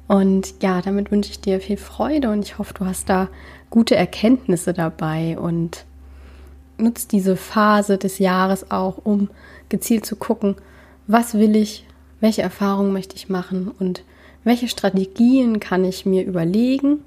Und 0.09 0.55
ja, 0.63 0.83
damit 0.83 1.11
wünsche 1.11 1.31
ich 1.31 1.41
dir 1.41 1.61
viel 1.61 1.77
Freude 1.77 2.31
und 2.31 2.45
ich 2.45 2.59
hoffe, 2.59 2.75
du 2.75 2.85
hast 2.85 3.09
da 3.09 3.29
gute 3.71 3.97
Erkenntnisse 3.97 4.73
dabei 4.73 5.39
und 5.39 5.85
nutzt 6.79 7.13
diese 7.13 7.37
Phase 7.37 7.99
des 7.99 8.19
Jahres 8.19 8.71
auch, 8.71 8.99
um 9.05 9.31
gezielt 9.69 10.05
zu 10.05 10.17
gucken, 10.17 10.57
was 11.07 11.35
will 11.35 11.57
ich, 11.57 11.87
welche 12.21 12.43
Erfahrungen 12.43 12.93
möchte 12.93 13.17
ich 13.17 13.29
machen 13.29 13.71
und 13.79 14.05
welche 14.45 14.69
Strategien 14.69 15.61
kann 15.61 15.85
ich 15.85 16.05
mir 16.05 16.25
überlegen, 16.25 16.99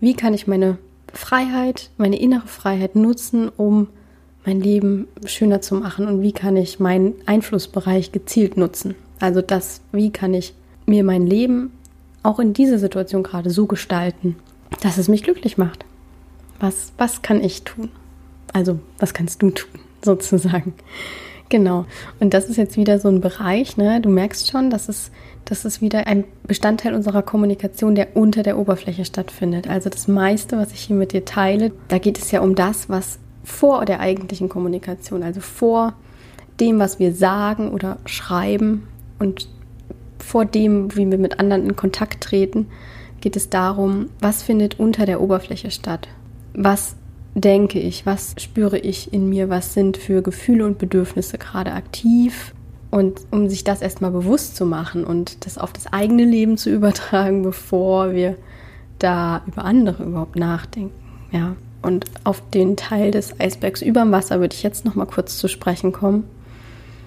wie 0.00 0.14
kann 0.14 0.34
ich 0.34 0.46
meine 0.46 0.78
Freiheit, 1.12 1.90
meine 1.96 2.18
innere 2.20 2.46
Freiheit 2.46 2.94
nutzen, 2.94 3.48
um 3.56 3.88
mein 4.44 4.60
Leben 4.60 5.08
schöner 5.24 5.60
zu 5.60 5.74
machen 5.74 6.06
und 6.06 6.22
wie 6.22 6.32
kann 6.32 6.56
ich 6.56 6.78
meinen 6.78 7.14
Einflussbereich 7.26 8.12
gezielt 8.12 8.56
nutzen. 8.56 8.94
Also 9.18 9.42
das, 9.42 9.80
wie 9.92 10.10
kann 10.10 10.34
ich 10.34 10.54
mir 10.86 11.04
mein 11.04 11.26
Leben 11.26 11.72
auch 12.28 12.38
in 12.38 12.52
dieser 12.52 12.78
Situation 12.78 13.22
gerade 13.22 13.48
so 13.48 13.66
gestalten, 13.66 14.36
dass 14.82 14.98
es 14.98 15.08
mich 15.08 15.22
glücklich 15.22 15.56
macht. 15.56 15.84
Was, 16.60 16.92
was 16.98 17.22
kann 17.22 17.42
ich 17.42 17.62
tun? 17.64 17.88
Also, 18.52 18.78
was 18.98 19.14
kannst 19.14 19.40
du 19.40 19.50
tun, 19.50 19.70
sozusagen? 20.04 20.74
Genau. 21.48 21.86
Und 22.20 22.34
das 22.34 22.50
ist 22.50 22.56
jetzt 22.56 22.76
wieder 22.76 22.98
so 22.98 23.08
ein 23.08 23.22
Bereich, 23.22 23.78
ne? 23.78 24.02
Du 24.02 24.10
merkst 24.10 24.50
schon, 24.50 24.68
dass 24.68 24.90
es, 24.90 25.10
dass 25.46 25.64
es 25.64 25.80
wieder 25.80 26.06
ein 26.06 26.24
Bestandteil 26.46 26.92
unserer 26.92 27.22
Kommunikation, 27.22 27.94
der 27.94 28.14
unter 28.14 28.42
der 28.42 28.58
Oberfläche 28.58 29.06
stattfindet. 29.06 29.66
Also 29.66 29.88
das 29.88 30.06
meiste, 30.06 30.58
was 30.58 30.72
ich 30.72 30.80
hier 30.80 30.96
mit 30.96 31.14
dir 31.14 31.24
teile, 31.24 31.72
da 31.88 31.96
geht 31.96 32.18
es 32.18 32.30
ja 32.30 32.40
um 32.42 32.54
das, 32.54 32.90
was 32.90 33.18
vor 33.42 33.86
der 33.86 34.00
eigentlichen 34.00 34.50
Kommunikation, 34.50 35.22
also 35.22 35.40
vor 35.40 35.94
dem, 36.60 36.78
was 36.78 36.98
wir 36.98 37.14
sagen 37.14 37.70
oder 37.70 37.96
schreiben 38.04 38.86
und 39.18 39.48
vor 40.28 40.44
dem, 40.44 40.94
wie 40.94 41.10
wir 41.10 41.18
mit 41.18 41.40
anderen 41.40 41.64
in 41.64 41.76
Kontakt 41.76 42.22
treten, 42.22 42.66
geht 43.20 43.34
es 43.34 43.48
darum, 43.48 44.10
was 44.20 44.42
findet 44.42 44.78
unter 44.78 45.06
der 45.06 45.20
Oberfläche 45.20 45.70
statt? 45.70 46.08
Was 46.52 46.96
denke 47.34 47.78
ich, 47.78 48.04
was 48.04 48.34
spüre 48.38 48.78
ich 48.78 49.12
in 49.12 49.28
mir, 49.28 49.48
was 49.48 49.74
sind 49.74 49.96
für 49.96 50.22
Gefühle 50.22 50.66
und 50.66 50.78
Bedürfnisse 50.78 51.38
gerade 51.38 51.72
aktiv. 51.72 52.54
Und 52.90 53.20
um 53.30 53.48
sich 53.48 53.64
das 53.64 53.82
erstmal 53.82 54.10
bewusst 54.10 54.56
zu 54.56 54.64
machen 54.64 55.04
und 55.04 55.44
das 55.46 55.58
auf 55.58 55.72
das 55.72 55.86
eigene 55.92 56.24
Leben 56.24 56.56
zu 56.58 56.70
übertragen, 56.74 57.42
bevor 57.42 58.12
wir 58.12 58.36
da 58.98 59.42
über 59.46 59.64
andere 59.64 60.04
überhaupt 60.04 60.36
nachdenken. 60.36 60.94
Ja. 61.32 61.56
Und 61.80 62.06
auf 62.24 62.42
den 62.50 62.76
Teil 62.76 63.12
des 63.12 63.38
Eisbergs 63.38 63.82
über 63.82 64.00
dem 64.00 64.10
Wasser 64.10 64.40
würde 64.40 64.54
ich 64.54 64.62
jetzt 64.64 64.84
noch 64.84 64.96
mal 64.96 65.06
kurz 65.06 65.38
zu 65.38 65.48
sprechen 65.48 65.92
kommen. 65.92 66.24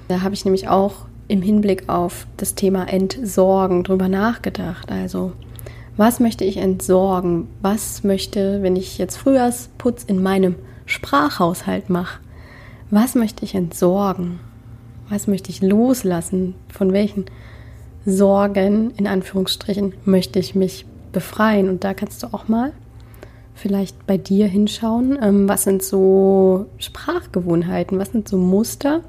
Da 0.07 0.21
habe 0.21 0.33
ich 0.33 0.45
nämlich 0.45 0.69
auch 0.69 1.05
im 1.31 1.41
Hinblick 1.41 1.87
auf 1.87 2.27
das 2.35 2.55
Thema 2.55 2.89
Entsorgen 2.89 3.83
drüber 3.83 4.09
nachgedacht. 4.09 4.91
Also 4.91 5.31
was 5.95 6.19
möchte 6.19 6.43
ich 6.43 6.57
entsorgen? 6.57 7.47
Was 7.61 8.03
möchte, 8.03 8.61
wenn 8.61 8.75
ich 8.75 8.97
jetzt 8.97 9.15
Frühjahrsputz 9.15 10.03
in 10.03 10.21
meinem 10.21 10.55
Sprachhaushalt 10.85 11.89
mache, 11.89 12.19
was 12.89 13.15
möchte 13.15 13.45
ich 13.45 13.55
entsorgen? 13.55 14.41
Was 15.09 15.27
möchte 15.27 15.49
ich 15.49 15.61
loslassen? 15.61 16.55
Von 16.67 16.91
welchen 16.91 17.25
Sorgen, 18.05 18.91
in 18.97 19.07
Anführungsstrichen, 19.07 19.93
möchte 20.03 20.39
ich 20.39 20.53
mich 20.53 20.85
befreien? 21.13 21.69
Und 21.69 21.85
da 21.85 21.93
kannst 21.93 22.23
du 22.23 22.27
auch 22.33 22.49
mal 22.49 22.73
vielleicht 23.55 24.05
bei 24.05 24.17
dir 24.17 24.47
hinschauen. 24.47 25.17
Ähm, 25.21 25.47
was 25.47 25.63
sind 25.63 25.81
so 25.81 26.65
Sprachgewohnheiten? 26.77 27.99
Was 27.99 28.11
sind 28.11 28.27
so 28.27 28.37
Muster, 28.37 29.01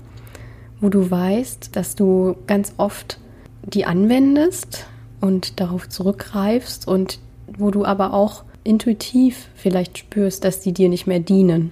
wo 0.82 0.90
du 0.90 1.10
weißt, 1.10 1.74
dass 1.74 1.94
du 1.94 2.36
ganz 2.46 2.74
oft 2.76 3.18
die 3.64 3.86
anwendest, 3.86 4.86
und 5.22 5.60
darauf 5.60 5.88
zurückgreifst 5.88 6.86
und 6.86 7.20
wo 7.46 7.70
du 7.70 7.86
aber 7.86 8.12
auch 8.12 8.44
intuitiv 8.64 9.48
vielleicht 9.54 9.96
spürst, 9.96 10.44
dass 10.44 10.60
die 10.60 10.72
dir 10.72 10.88
nicht 10.88 11.06
mehr 11.06 11.20
dienen. 11.20 11.70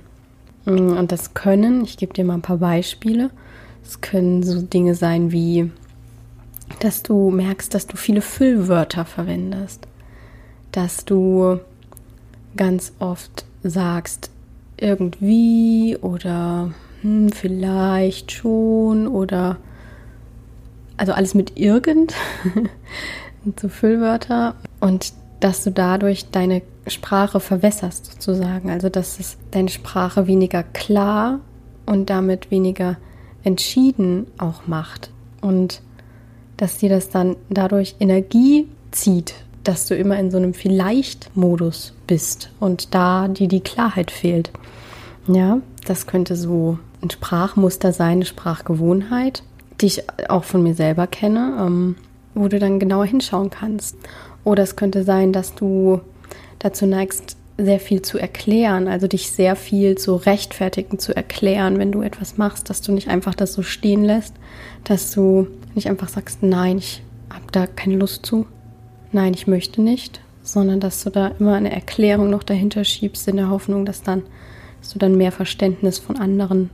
Mm, 0.64 0.97
und 0.97 1.12
das 1.12 1.35
können, 1.35 1.85
ich 1.85 1.97
gebe 1.99 2.14
dir 2.14 2.25
mal 2.25 2.35
ein 2.35 2.43
paar 2.43 2.59
Beispiele, 2.59 3.31
es 3.85 4.00
können 4.00 4.45
so 4.45 4.62
Dinge 4.62 4.95
sein 4.95 5.33
wie, 5.33 5.71
dass 6.79 7.02
du 7.02 7.31
merkst, 7.31 7.75
dass 7.75 7.88
du 7.88 7.97
viele 7.97 8.23
Füllwörter 8.23 9.05
verwendest, 9.05 9.88
dass 10.71 11.05
du 11.05 11.59
ganz 12.57 12.93
oft 13.00 13.45
sagst, 13.64 14.31
irgendwie 14.76 15.99
oder 16.00 16.71
hm, 17.02 17.30
vielleicht 17.30 18.33
schon 18.33 19.07
oder 19.07 19.57
also 20.97 21.12
alles 21.12 21.35
mit 21.35 21.59
irgend. 21.59 22.14
so 23.61 23.69
Füllwörter 23.69 24.54
und 24.80 25.14
dass 25.40 25.64
du 25.64 25.71
dadurch 25.71 26.30
deine 26.30 26.61
Sprache 26.87 27.40
verwässerst 27.40 28.07
sozusagen. 28.07 28.71
Also 28.71 28.88
dass 28.88 29.19
es 29.19 29.38
deine 29.50 29.71
Sprache 29.71 30.26
weniger 30.26 30.62
klar 30.62 31.40
und 31.87 32.11
damit 32.11 32.50
weniger 32.50 32.99
entschieden 33.42 34.26
auch 34.38 34.66
macht. 34.66 35.11
Und 35.40 35.80
dass 36.59 36.78
dir 36.78 36.90
das 36.90 37.09
dann 37.09 37.37
dadurch 37.49 37.97
Energie 38.00 38.69
zieht, 38.90 39.35
dass 39.64 39.87
du 39.87 39.97
immer 39.97 40.19
in 40.19 40.30
so 40.30 40.37
einem 40.37 40.52
Vielleicht-Modus 40.52 41.95
bist 42.07 42.50
und 42.61 42.95
da 42.95 43.28
dir 43.28 43.49
die 43.49 43.61
Klarheit 43.61 44.11
fehlt. 44.11 44.50
Ja, 45.26 45.61
das 45.87 46.07
könnte 46.07 46.37
so 46.37 46.78
ein 47.02 47.11
Sprachmuster 47.11 47.92
sein, 47.92 48.12
eine 48.12 48.25
Sprachgewohnheit, 48.25 49.42
die 49.80 49.87
ich 49.87 50.04
auch 50.28 50.45
von 50.45 50.62
mir 50.62 50.75
selber 50.75 51.07
kenne. 51.07 51.57
Ähm, 51.61 51.97
wo 52.35 52.49
du 52.49 52.59
dann 52.59 52.78
genauer 52.78 53.07
hinschauen 53.07 53.50
kannst. 53.50 53.97
Oder 54.45 54.62
es 54.62 54.76
könnte 54.76 55.04
sein, 55.04 55.33
dass 55.33 55.54
du 55.54 56.00
dazu 56.59 56.87
neigst, 56.87 57.37
sehr 57.59 57.80
viel 57.80 58.00
zu 58.00 58.16
erklären, 58.16 58.88
also 58.88 59.07
dich 59.07 59.30
sehr 59.33 59.54
viel 59.54 59.99
zu 59.99 60.14
rechtfertigen, 60.14 60.99
zu 60.99 61.14
erklären, 61.14 61.78
wenn 61.78 61.92
du 61.92 62.00
etwas 62.00 62.38
machst, 62.38 62.71
dass 62.71 62.80
du 62.80 62.92
nicht 62.92 63.09
einfach 63.09 63.35
das 63.35 63.52
so 63.52 63.62
stehen 63.62 64.02
lässt, 64.02 64.35
dass 64.85 65.11
du 65.11 65.47
nicht 65.75 65.88
einfach 65.88 66.09
sagst, 66.09 66.42
nein, 66.42 66.78
ich 66.78 67.02
habe 67.28 67.45
da 67.52 67.66
keine 67.66 67.97
Lust 67.97 68.25
zu, 68.25 68.47
nein, 69.12 69.35
ich 69.35 69.47
möchte 69.47 69.83
nicht, 69.83 70.23
sondern 70.42 70.80
dass 70.80 71.04
du 71.04 71.11
da 71.11 71.33
immer 71.38 71.54
eine 71.54 71.71
Erklärung 71.71 72.30
noch 72.30 72.45
dahinter 72.45 72.83
schiebst 72.83 73.28
in 73.28 73.37
der 73.37 73.50
Hoffnung, 73.50 73.85
dass 73.85 74.02
dann, 74.02 74.23
dass 74.80 74.95
du 74.95 74.99
dann 74.99 75.19
mehr 75.19 75.33
Verständnis 75.33 75.99
von 75.99 76.16
anderen 76.16 76.71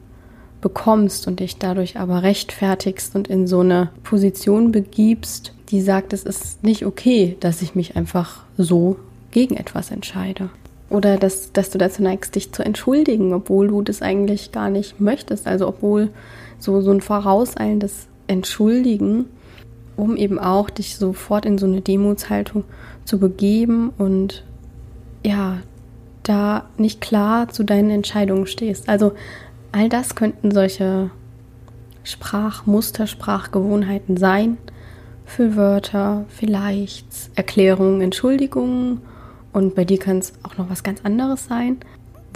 bekommst 0.61 1.27
und 1.27 1.41
dich 1.41 1.59
dadurch 1.59 1.99
aber 1.99 2.23
rechtfertigst 2.23 3.15
und 3.15 3.29
in 3.29 3.47
so 3.47 3.61
eine 3.61 3.91
Position 4.03 4.73
begibst, 4.73 5.53
die 5.69 5.81
sagt, 5.81 6.13
es 6.13 6.25
ist 6.25 6.63
nicht 6.63 6.87
okay, 6.87 7.37
dass 7.41 7.63
ich 7.63 7.75
mich 7.75 7.97
einfach 7.97 8.45
so 8.57 8.97
gegen 9.31 9.57
etwas 9.57 9.91
entscheide. 9.91 10.51
Oder 10.89 11.17
dass, 11.17 11.53
dass 11.53 11.71
du 11.71 11.79
dazu 11.79 12.03
neigst, 12.03 12.37
dich 12.37 12.53
zu 12.53 12.65
entschuldigen, 12.65 13.33
obwohl 13.33 13.69
du 13.69 13.83
das 13.83 14.03
eigentlich 14.03 14.53
gar 14.53 14.71
nicht 14.71 15.01
möchtest. 15.01 15.47
Also 15.47 15.67
obwohl 15.67 16.11
so, 16.59 16.81
so 16.81 16.93
ein 16.93 17.01
vorauseilendes 17.01 18.07
Entschuldigen, 18.29 19.27
um 19.97 20.17
eben 20.17 20.39
auch 20.39 20.71
dich 20.71 20.97
sofort 20.97 21.45
in 21.45 21.59
so 21.59 21.67
eine 21.67 21.81
Demutshaltung 21.81 22.65
zu 23.05 23.19
begeben 23.19 23.91
und 23.99 24.45
ja, 25.25 25.59
da 26.23 26.69
nicht 26.77 27.01
klar 27.01 27.49
zu 27.49 27.65
deinen 27.65 27.91
Entscheidungen 27.91 28.47
stehst. 28.47 28.89
Also 28.89 29.13
all 29.76 29.88
das 29.90 30.14
könnten 30.14 30.50
solche 30.52 31.11
Sprachmuster, 32.02 33.06
Sprachgewohnheiten 33.06 34.16
sein. 34.16 34.56
Für 35.26 35.56
Wörter, 35.56 36.25
vielleicht 36.28 37.06
Erklärungen, 37.35 38.00
Entschuldigungen 38.00 39.02
und 39.52 39.75
bei 39.75 39.85
dir 39.85 39.99
kann 39.99 40.18
es 40.18 40.33
auch 40.45 40.56
noch 40.56 40.71
was 40.71 40.83
ganz 40.83 41.00
anderes 41.02 41.47
sein, 41.47 41.78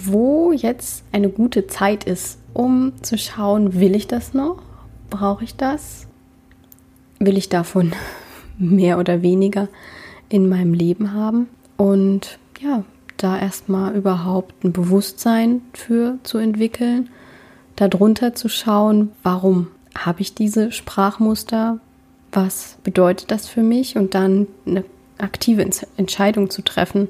wo 0.03 0.51
jetzt 0.51 1.03
eine 1.11 1.29
gute 1.29 1.67
Zeit 1.67 2.03
ist, 2.03 2.37
um 2.53 2.93
zu 3.01 3.17
schauen, 3.17 3.79
will 3.79 3.95
ich 3.95 4.07
das 4.07 4.33
noch? 4.33 4.61
Brauche 5.09 5.43
ich 5.43 5.55
das? 5.55 6.07
Will 7.19 7.37
ich 7.37 7.49
davon 7.49 7.93
mehr 8.59 8.99
oder 8.99 9.21
weniger 9.21 9.67
in 10.29 10.49
meinem 10.49 10.73
Leben 10.73 11.13
haben? 11.13 11.47
Und 11.77 12.37
ja, 12.59 12.83
da 13.17 13.39
erstmal 13.39 13.95
überhaupt 13.95 14.63
ein 14.63 14.73
Bewusstsein 14.73 15.61
für 15.73 16.17
zu 16.23 16.37
entwickeln, 16.37 17.09
darunter 17.81 18.35
zu 18.35 18.47
schauen, 18.47 19.11
warum 19.23 19.67
habe 19.97 20.21
ich 20.21 20.35
diese 20.35 20.71
Sprachmuster? 20.71 21.79
Was 22.31 22.77
bedeutet 22.83 23.31
das 23.31 23.47
für 23.47 23.63
mich? 23.63 23.97
Und 23.97 24.13
dann 24.13 24.47
eine 24.65 24.85
aktive 25.17 25.67
Entscheidung 25.97 26.49
zu 26.49 26.61
treffen. 26.61 27.09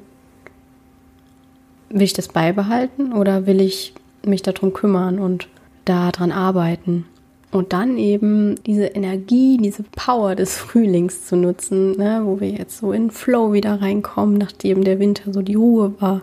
Will 1.90 2.04
ich 2.04 2.14
das 2.14 2.30
beibehalten 2.30 3.14
oder 3.14 3.46
will 3.46 3.62
ich 3.62 3.94
mich 4.26 4.42
darum 4.42 4.74
kümmern 4.74 5.20
und 5.20 5.48
daran 5.86 6.32
arbeiten? 6.32 7.06
Und 7.52 7.74
dann 7.74 7.98
eben 7.98 8.56
diese 8.66 8.86
Energie, 8.86 9.58
diese 9.58 9.84
Power 9.84 10.36
des 10.36 10.56
Frühlings 10.56 11.28
zu 11.28 11.36
nutzen, 11.36 11.98
ne, 11.98 12.22
wo 12.24 12.40
wir 12.40 12.50
jetzt 12.50 12.78
so 12.78 12.94
in 12.94 13.12
Flow 13.12 13.52
wieder 13.52 13.82
reinkommen, 13.82 14.38
nachdem 14.38 14.86
der 14.86 15.00
Winter 15.00 15.34
so 15.34 15.42
die 15.42 15.56
Ruhe 15.56 15.94
war. 16.00 16.22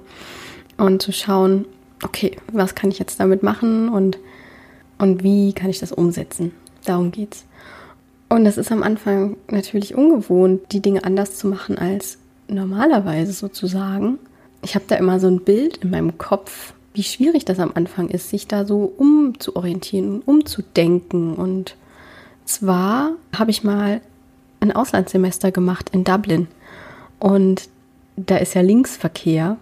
Und 0.78 1.02
zu 1.02 1.12
schauen, 1.12 1.67
okay, 2.02 2.37
was 2.52 2.75
kann 2.75 2.90
ich 2.90 2.99
jetzt 2.99 3.21
damit 3.21 3.43
machen 3.43 3.88
und, 3.88 4.19
und 4.99 5.23
wie 5.23 5.52
kann 5.52 5.71
ich 5.71 5.78
das 5.78 5.93
umsetzen? 5.93 6.52
Darum 6.85 7.11
geht's. 7.11 7.45
Und 8.28 8.45
es 8.47 8.59
ist 8.59 8.71
am 8.71 8.83
Anfang 8.83 9.37
natürlich 9.50 9.95
ungewohnt, 9.95 10.73
die 10.73 10.81
Dinge 10.81 11.05
anders 11.05 11.37
zu 11.37 11.47
machen 11.47 11.78
als 11.78 12.19
normalerweise 12.47 13.32
sozusagen. 13.32 14.19
Ich 14.63 14.75
habe 14.75 14.84
da 14.87 14.97
immer 14.97 15.19
so 15.21 15.28
ein 15.28 15.41
Bild 15.41 15.78
in 15.78 15.91
meinem 15.91 16.19
Kopf, 16.19 16.75
wie 16.93 17.02
schwierig 17.02 17.45
das 17.45 17.58
am 17.58 17.73
Anfang 17.75 18.08
ist, 18.08 18.28
sich 18.28 18.47
da 18.47 18.67
so 18.67 18.93
umzuorientieren 18.97 20.21
umzudenken. 20.21 21.34
Und 21.34 21.76
zwar 22.45 23.13
habe 23.37 23.50
ich 23.50 23.65
mal 23.65 24.00
ein 24.61 24.73
Auslandssemester 24.73 25.52
gemacht 25.52 25.91
in 25.93 26.04
Dublin. 26.04 26.49
Und 27.19 27.69
da 28.17 28.37
ist 28.37 28.54
ja 28.54 28.63
Linksverkehr. 28.63 29.56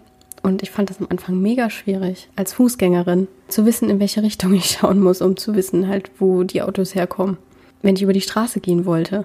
Und 0.46 0.62
ich 0.62 0.70
fand 0.70 0.90
das 0.90 1.00
am 1.00 1.08
Anfang 1.10 1.40
mega 1.40 1.70
schwierig, 1.70 2.28
als 2.36 2.52
Fußgängerin 2.52 3.26
zu 3.48 3.66
wissen, 3.66 3.90
in 3.90 3.98
welche 3.98 4.22
Richtung 4.22 4.54
ich 4.54 4.70
schauen 4.70 5.02
muss, 5.02 5.20
um 5.20 5.36
zu 5.36 5.56
wissen, 5.56 5.88
halt, 5.88 6.10
wo 6.18 6.44
die 6.44 6.62
Autos 6.62 6.94
herkommen 6.94 7.38
wenn 7.86 7.94
ich 7.94 8.02
über 8.02 8.12
die 8.12 8.20
Straße 8.20 8.60
gehen 8.60 8.84
wollte. 8.84 9.24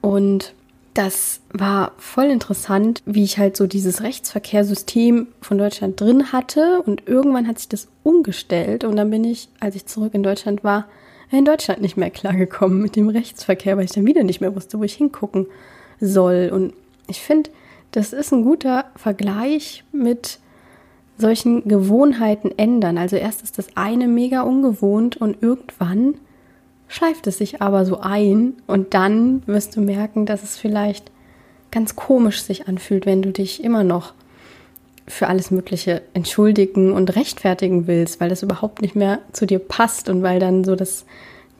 Und 0.00 0.54
das 0.92 1.40
war 1.52 1.92
voll 1.96 2.26
interessant, 2.26 3.02
wie 3.06 3.24
ich 3.24 3.38
halt 3.38 3.56
so 3.56 3.66
dieses 3.66 4.02
Rechtsverkehrssystem 4.02 5.28
von 5.40 5.58
Deutschland 5.58 6.00
drin 6.00 6.30
hatte. 6.30 6.82
Und 6.84 7.08
irgendwann 7.08 7.48
hat 7.48 7.58
sich 7.58 7.68
das 7.68 7.88
umgestellt. 8.02 8.84
Und 8.84 8.96
dann 8.96 9.10
bin 9.10 9.24
ich, 9.24 9.48
als 9.60 9.74
ich 9.74 9.86
zurück 9.86 10.14
in 10.14 10.22
Deutschland 10.22 10.62
war, 10.62 10.86
in 11.30 11.44
Deutschland 11.44 11.80
nicht 11.80 11.96
mehr 11.96 12.10
klargekommen 12.10 12.80
mit 12.80 12.96
dem 12.96 13.08
Rechtsverkehr, 13.08 13.76
weil 13.76 13.86
ich 13.86 13.92
dann 13.92 14.06
wieder 14.06 14.22
nicht 14.22 14.40
mehr 14.40 14.54
wusste, 14.54 14.78
wo 14.78 14.84
ich 14.84 14.94
hingucken 14.94 15.46
soll. 16.00 16.50
Und 16.52 16.74
ich 17.08 17.20
finde, 17.20 17.50
das 17.94 18.12
ist 18.12 18.32
ein 18.32 18.42
guter 18.42 18.86
Vergleich 18.96 19.84
mit 19.92 20.40
solchen 21.16 21.68
Gewohnheiten 21.68 22.50
ändern. 22.56 22.98
Also 22.98 23.14
erst 23.14 23.42
ist 23.42 23.56
das 23.56 23.68
eine 23.76 24.08
mega 24.08 24.42
ungewohnt 24.42 25.16
und 25.16 25.40
irgendwann 25.40 26.16
schleift 26.88 27.28
es 27.28 27.38
sich 27.38 27.62
aber 27.62 27.84
so 27.84 28.00
ein 28.00 28.54
und 28.66 28.94
dann 28.94 29.44
wirst 29.46 29.76
du 29.76 29.80
merken, 29.80 30.26
dass 30.26 30.42
es 30.42 30.56
vielleicht 30.56 31.12
ganz 31.70 31.94
komisch 31.94 32.42
sich 32.42 32.66
anfühlt, 32.66 33.06
wenn 33.06 33.22
du 33.22 33.30
dich 33.30 33.62
immer 33.62 33.84
noch 33.84 34.12
für 35.06 35.28
alles 35.28 35.52
Mögliche 35.52 36.02
entschuldigen 36.14 36.90
und 36.90 37.14
rechtfertigen 37.14 37.86
willst, 37.86 38.20
weil 38.20 38.28
das 38.28 38.42
überhaupt 38.42 38.82
nicht 38.82 38.96
mehr 38.96 39.20
zu 39.32 39.46
dir 39.46 39.60
passt 39.60 40.08
und 40.08 40.24
weil 40.24 40.40
dann 40.40 40.64
so 40.64 40.74
das, 40.74 41.06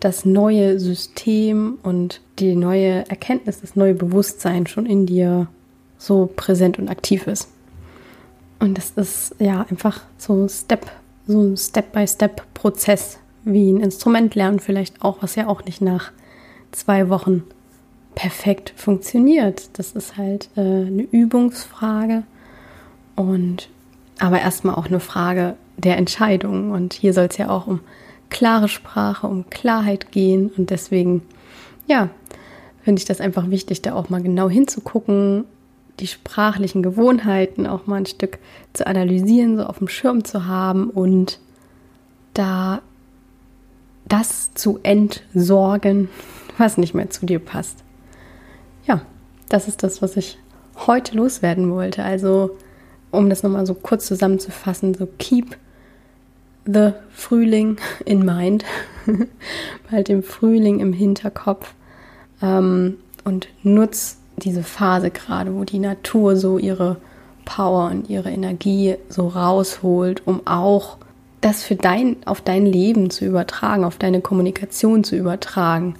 das 0.00 0.24
neue 0.24 0.80
System 0.80 1.78
und 1.84 2.22
die 2.40 2.56
neue 2.56 3.08
Erkenntnis, 3.08 3.60
das 3.60 3.76
neue 3.76 3.94
Bewusstsein 3.94 4.66
schon 4.66 4.86
in 4.86 5.06
dir 5.06 5.46
so 6.04 6.30
präsent 6.34 6.78
und 6.78 6.88
aktiv 6.88 7.26
ist. 7.26 7.48
Und 8.60 8.78
das 8.78 8.90
ist 8.90 9.34
ja 9.38 9.66
einfach 9.68 10.02
so 10.18 10.48
Step, 10.48 10.90
so 11.26 11.40
ein 11.40 11.56
Step-by-Step-Prozess, 11.56 13.18
wie 13.44 13.70
ein 13.70 13.80
Instrument 13.80 14.34
lernen 14.34 14.60
vielleicht 14.60 15.02
auch, 15.02 15.18
was 15.22 15.34
ja 15.34 15.48
auch 15.48 15.64
nicht 15.64 15.80
nach 15.80 16.12
zwei 16.72 17.08
Wochen 17.08 17.44
perfekt 18.14 18.72
funktioniert. 18.76 19.70
Das 19.78 19.92
ist 19.92 20.16
halt 20.16 20.48
äh, 20.56 20.60
eine 20.60 21.02
Übungsfrage 21.02 22.22
und 23.16 23.68
aber 24.18 24.40
erstmal 24.40 24.76
auch 24.76 24.86
eine 24.86 25.00
Frage 25.00 25.56
der 25.76 25.96
Entscheidung. 25.96 26.70
Und 26.70 26.94
hier 26.94 27.12
soll 27.12 27.26
es 27.26 27.36
ja 27.36 27.50
auch 27.50 27.66
um 27.66 27.80
klare 28.30 28.68
Sprache, 28.68 29.26
um 29.26 29.50
Klarheit 29.50 30.12
gehen. 30.12 30.50
Und 30.56 30.70
deswegen, 30.70 31.22
ja, 31.86 32.10
finde 32.82 33.00
ich 33.00 33.06
das 33.06 33.20
einfach 33.20 33.50
wichtig, 33.50 33.82
da 33.82 33.94
auch 33.94 34.10
mal 34.10 34.22
genau 34.22 34.48
hinzugucken, 34.48 35.44
die 36.00 36.06
sprachlichen 36.06 36.82
Gewohnheiten 36.82 37.66
auch 37.66 37.86
mal 37.86 37.96
ein 37.96 38.06
Stück 38.06 38.38
zu 38.72 38.86
analysieren, 38.86 39.56
so 39.56 39.64
auf 39.64 39.78
dem 39.78 39.88
Schirm 39.88 40.24
zu 40.24 40.46
haben 40.46 40.90
und 40.90 41.38
da 42.34 42.82
das 44.08 44.52
zu 44.54 44.80
entsorgen, 44.82 46.08
was 46.58 46.78
nicht 46.78 46.94
mehr 46.94 47.10
zu 47.10 47.26
dir 47.26 47.38
passt. 47.38 47.82
Ja, 48.86 49.02
das 49.48 49.68
ist 49.68 49.82
das, 49.82 50.02
was 50.02 50.16
ich 50.16 50.38
heute 50.86 51.16
loswerden 51.16 51.70
wollte. 51.70 52.02
Also, 52.02 52.56
um 53.10 53.30
das 53.30 53.42
nochmal 53.42 53.66
so 53.66 53.74
kurz 53.74 54.06
zusammenzufassen, 54.06 54.94
so 54.94 55.08
keep 55.18 55.56
the 56.66 56.92
Frühling 57.12 57.78
in 58.04 58.24
mind, 58.24 58.64
halt 59.90 60.08
den 60.08 60.22
Frühling 60.22 60.80
im 60.80 60.92
Hinterkopf 60.92 61.74
ähm, 62.42 62.98
und 63.24 63.48
nutz 63.62 64.18
diese 64.38 64.62
Phase 64.62 65.10
gerade, 65.10 65.54
wo 65.54 65.64
die 65.64 65.78
Natur 65.78 66.36
so 66.36 66.58
ihre 66.58 66.96
Power 67.44 67.90
und 67.90 68.08
ihre 68.08 68.30
Energie 68.30 68.96
so 69.08 69.28
rausholt, 69.28 70.26
um 70.26 70.46
auch 70.46 70.96
das 71.40 71.62
für 71.62 71.76
dein, 71.76 72.16
auf 72.24 72.40
dein 72.40 72.64
Leben 72.64 73.10
zu 73.10 73.26
übertragen, 73.26 73.84
auf 73.84 73.98
deine 73.98 74.20
Kommunikation 74.20 75.04
zu 75.04 75.14
übertragen 75.14 75.94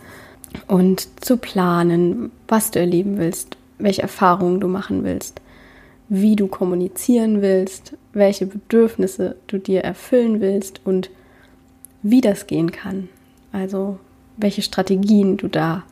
und 0.67 1.09
zu 1.23 1.37
planen, 1.37 2.33
was 2.49 2.71
du 2.71 2.81
erleben 2.81 3.19
willst, 3.19 3.57
welche 3.79 4.03
Erfahrungen 4.03 4.61
du 4.61 4.69
machen 4.69 5.05
willst, 5.05 5.41
wie 6.09 6.37
du 6.37 6.47
kommunizieren 6.47 7.43
willst, 7.43 7.95
welche 8.13 8.47
Bedürfnisse 8.47 9.37
du 9.47 9.59
dir 9.59 9.83
erfüllen 9.83 10.41
willst 10.41 10.81
und 10.85 11.11
wie 12.03 12.21
das 12.21 12.47
gehen 12.47 12.73
kann. 12.73 13.09
Also 13.53 13.99
welche 14.37 14.63
Strategien 14.63 15.37
du 15.37 15.49
da 15.49 15.85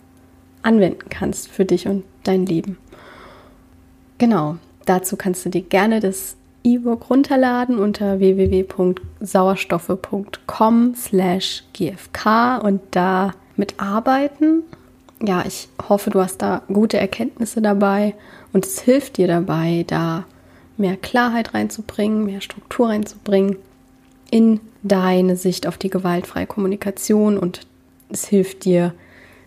anwenden 0.63 1.09
kannst 1.11 1.49
für 1.49 1.65
dich 1.65 1.89
und 1.89 2.05
dein 2.25 2.47
Leben. 2.47 2.79
Genau, 4.19 4.57
dazu 4.87 5.17
kannst 5.17 5.45
du 5.45 5.51
dir 5.51 5.63
gerne 5.63 6.01
das 6.01 6.37
E-Book 6.65 7.11
runterladen 7.11 7.79
unter 7.79 8.19
www.sauerstoffe.com 8.21 10.95
slash 10.95 11.65
gfk 11.73 12.63
und 12.63 12.81
da 12.93 13.33
mitarbeiten. 13.57 14.63
Ja, 15.21 15.43
ich 15.47 15.69
hoffe, 15.89 16.11
du 16.11 16.21
hast 16.21 16.43
da 16.43 16.63
gute 16.69 16.99
Erkenntnisse 16.99 17.63
dabei 17.63 18.15
und 18.53 18.67
es 18.67 18.81
hilft 18.81 19.17
dir 19.17 19.27
dabei, 19.27 19.85
da 19.87 20.25
mehr 20.77 20.97
Klarheit 20.97 21.55
reinzubringen, 21.55 22.25
mehr 22.25 22.41
Struktur 22.41 22.89
reinzubringen 22.89 23.57
in 24.31 24.61
deine 24.83 25.37
Sicht 25.37 25.67
auf 25.67 25.79
die 25.79 25.91
gewaltfreie 25.91 26.47
Kommunikation 26.47 27.39
und 27.39 27.61
es 28.09 28.27
hilft 28.27 28.65
dir, 28.65 28.95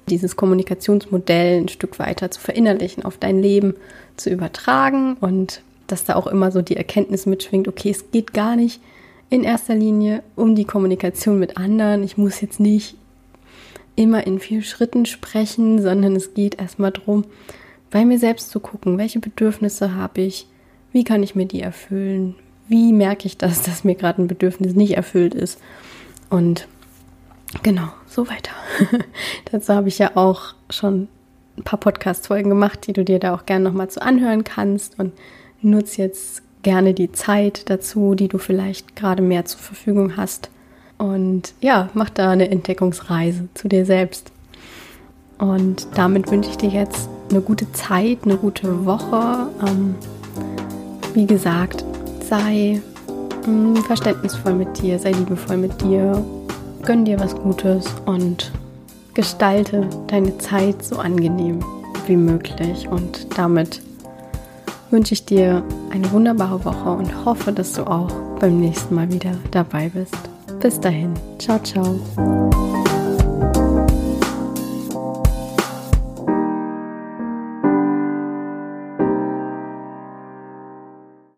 dieses 0.10 0.36
Kommunikationsmodell 0.36 1.62
ein 1.62 1.68
Stück 1.68 2.00
weiter 2.00 2.32
zu 2.32 2.40
verinnerlichen, 2.40 3.04
auf 3.04 3.18
dein 3.18 3.42
Leben 3.42 3.76
zu 4.18 4.30
übertragen 4.30 5.18
und 5.20 5.62
dass 5.88 6.04
da 6.04 6.16
auch 6.16 6.28
immer 6.28 6.52
so 6.52 6.62
die 6.62 6.78
Erkenntnis 6.78 7.26
mitschwingt, 7.26 7.68
okay, 7.68 7.92
es 7.92 8.12
geht 8.12 8.34
gar 8.34 8.56
nicht 8.56 8.82
in 9.30 9.44
erster 9.44 9.76
Linie 9.76 10.24
um 10.36 10.56
die 10.56 10.66
Kommunikation 10.66 11.40
mit 11.40 11.58
anderen. 11.58 12.04
Ich 12.04 12.18
muss 12.18 12.42
jetzt 12.42 12.60
nicht 12.60 12.96
immer 13.96 14.26
in 14.26 14.40
vielen 14.40 14.64
Schritten 14.64 15.06
sprechen, 15.06 15.82
sondern 15.82 16.16
es 16.16 16.34
geht 16.34 16.60
erstmal 16.60 16.92
darum, 16.92 17.26
bei 17.92 18.06
mir 18.06 18.20
selbst 18.20 18.50
zu 18.50 18.60
gucken, 18.60 18.98
welche 18.98 19.20
Bedürfnisse 19.20 19.96
habe 19.96 20.22
ich, 20.22 20.48
wie 20.92 21.04
kann 21.04 21.24
ich 21.24 21.36
mir 21.36 21.46
die 21.46 21.62
erfüllen, 21.62 22.36
wie 22.68 22.94
merke 22.94 23.26
ich 23.26 23.38
das, 23.38 23.62
dass 23.64 23.84
mir 23.84 23.96
gerade 23.96 24.22
ein 24.22 24.28
Bedürfnis 24.28 24.76
nicht 24.76 24.98
erfüllt 24.98 25.34
ist 25.34 25.60
und 26.30 26.68
genau, 27.64 27.88
so 28.08 28.28
weiter. 28.28 28.52
Dazu 29.52 29.74
habe 29.74 29.88
ich 29.88 30.00
ja 30.00 30.16
auch 30.16 30.54
schon 30.70 31.08
ein 31.58 31.64
paar 31.64 31.80
Podcast-Folgen 31.80 32.50
gemacht, 32.50 32.88
die 32.88 32.94
du 32.94 33.04
dir 33.04 33.20
da 33.20 33.34
auch 33.34 33.46
gerne 33.46 33.66
nochmal 33.66 33.90
zu 33.90 34.02
anhören 34.02 34.44
kannst 34.44 35.00
und 35.00 35.14
nutze 35.62 36.02
jetzt 36.02 36.42
gerne 36.64 36.94
die 36.94 37.12
Zeit 37.12 37.70
dazu, 37.70 38.16
die 38.16 38.28
du 38.28 38.38
vielleicht 38.38 38.96
gerade 38.96 39.22
mehr 39.22 39.46
zur 39.46 39.60
Verfügung 39.60 40.18
hast. 40.18 40.50
Und 40.98 41.54
ja, 41.62 41.90
mach 41.94 42.10
da 42.10 42.32
eine 42.32 42.50
Entdeckungsreise 42.50 43.48
zu 43.54 43.68
dir 43.68 43.86
selbst. 43.86 44.32
Und 45.38 45.88
damit 45.96 46.32
wünsche 46.32 46.50
ich 46.50 46.58
dir 46.58 46.70
jetzt 46.70 47.10
eine 47.30 47.42
gute 47.42 47.72
Zeit, 47.74 48.20
eine 48.24 48.38
gute 48.38 48.86
Woche. 48.86 49.50
Ähm, 49.68 49.96
wie 51.14 51.26
gesagt, 51.26 51.84
sei 52.28 52.82
mh, 53.46 53.46
hm, 53.46 53.76
verständnisvoll 53.84 54.54
mit 54.54 54.82
dir, 54.82 54.98
sei 54.98 55.12
liebevoll 55.12 55.58
mit 55.58 55.82
dir, 55.82 56.24
gönn 56.86 57.06
dir 57.06 57.20
was 57.20 57.36
Gutes 57.36 57.88
und 58.06 58.52
gestalte 59.14 59.88
deine 60.08 60.38
Zeit 60.38 60.84
so 60.84 60.98
angenehm 60.98 61.60
wie 62.06 62.18
möglich. 62.18 62.88
Und 62.88 63.38
damit 63.38 63.82
wünsche 64.92 65.14
ich 65.14 65.26
dir 65.26 65.64
eine 65.92 66.12
wunderbare 66.12 66.64
Woche 66.64 66.90
und 66.92 67.26
hoffe, 67.26 67.52
dass 67.52 67.74
du 67.74 67.84
auch 67.84 68.12
beim 68.40 68.60
nächsten 68.60 68.96
Mal 68.96 69.12
wieder 69.12 69.32
dabei 69.52 69.90
bist. 69.90 70.18
Bis 70.60 70.80
dahin, 70.80 71.14
ciao, 71.40 71.60
ciao. 71.60 72.65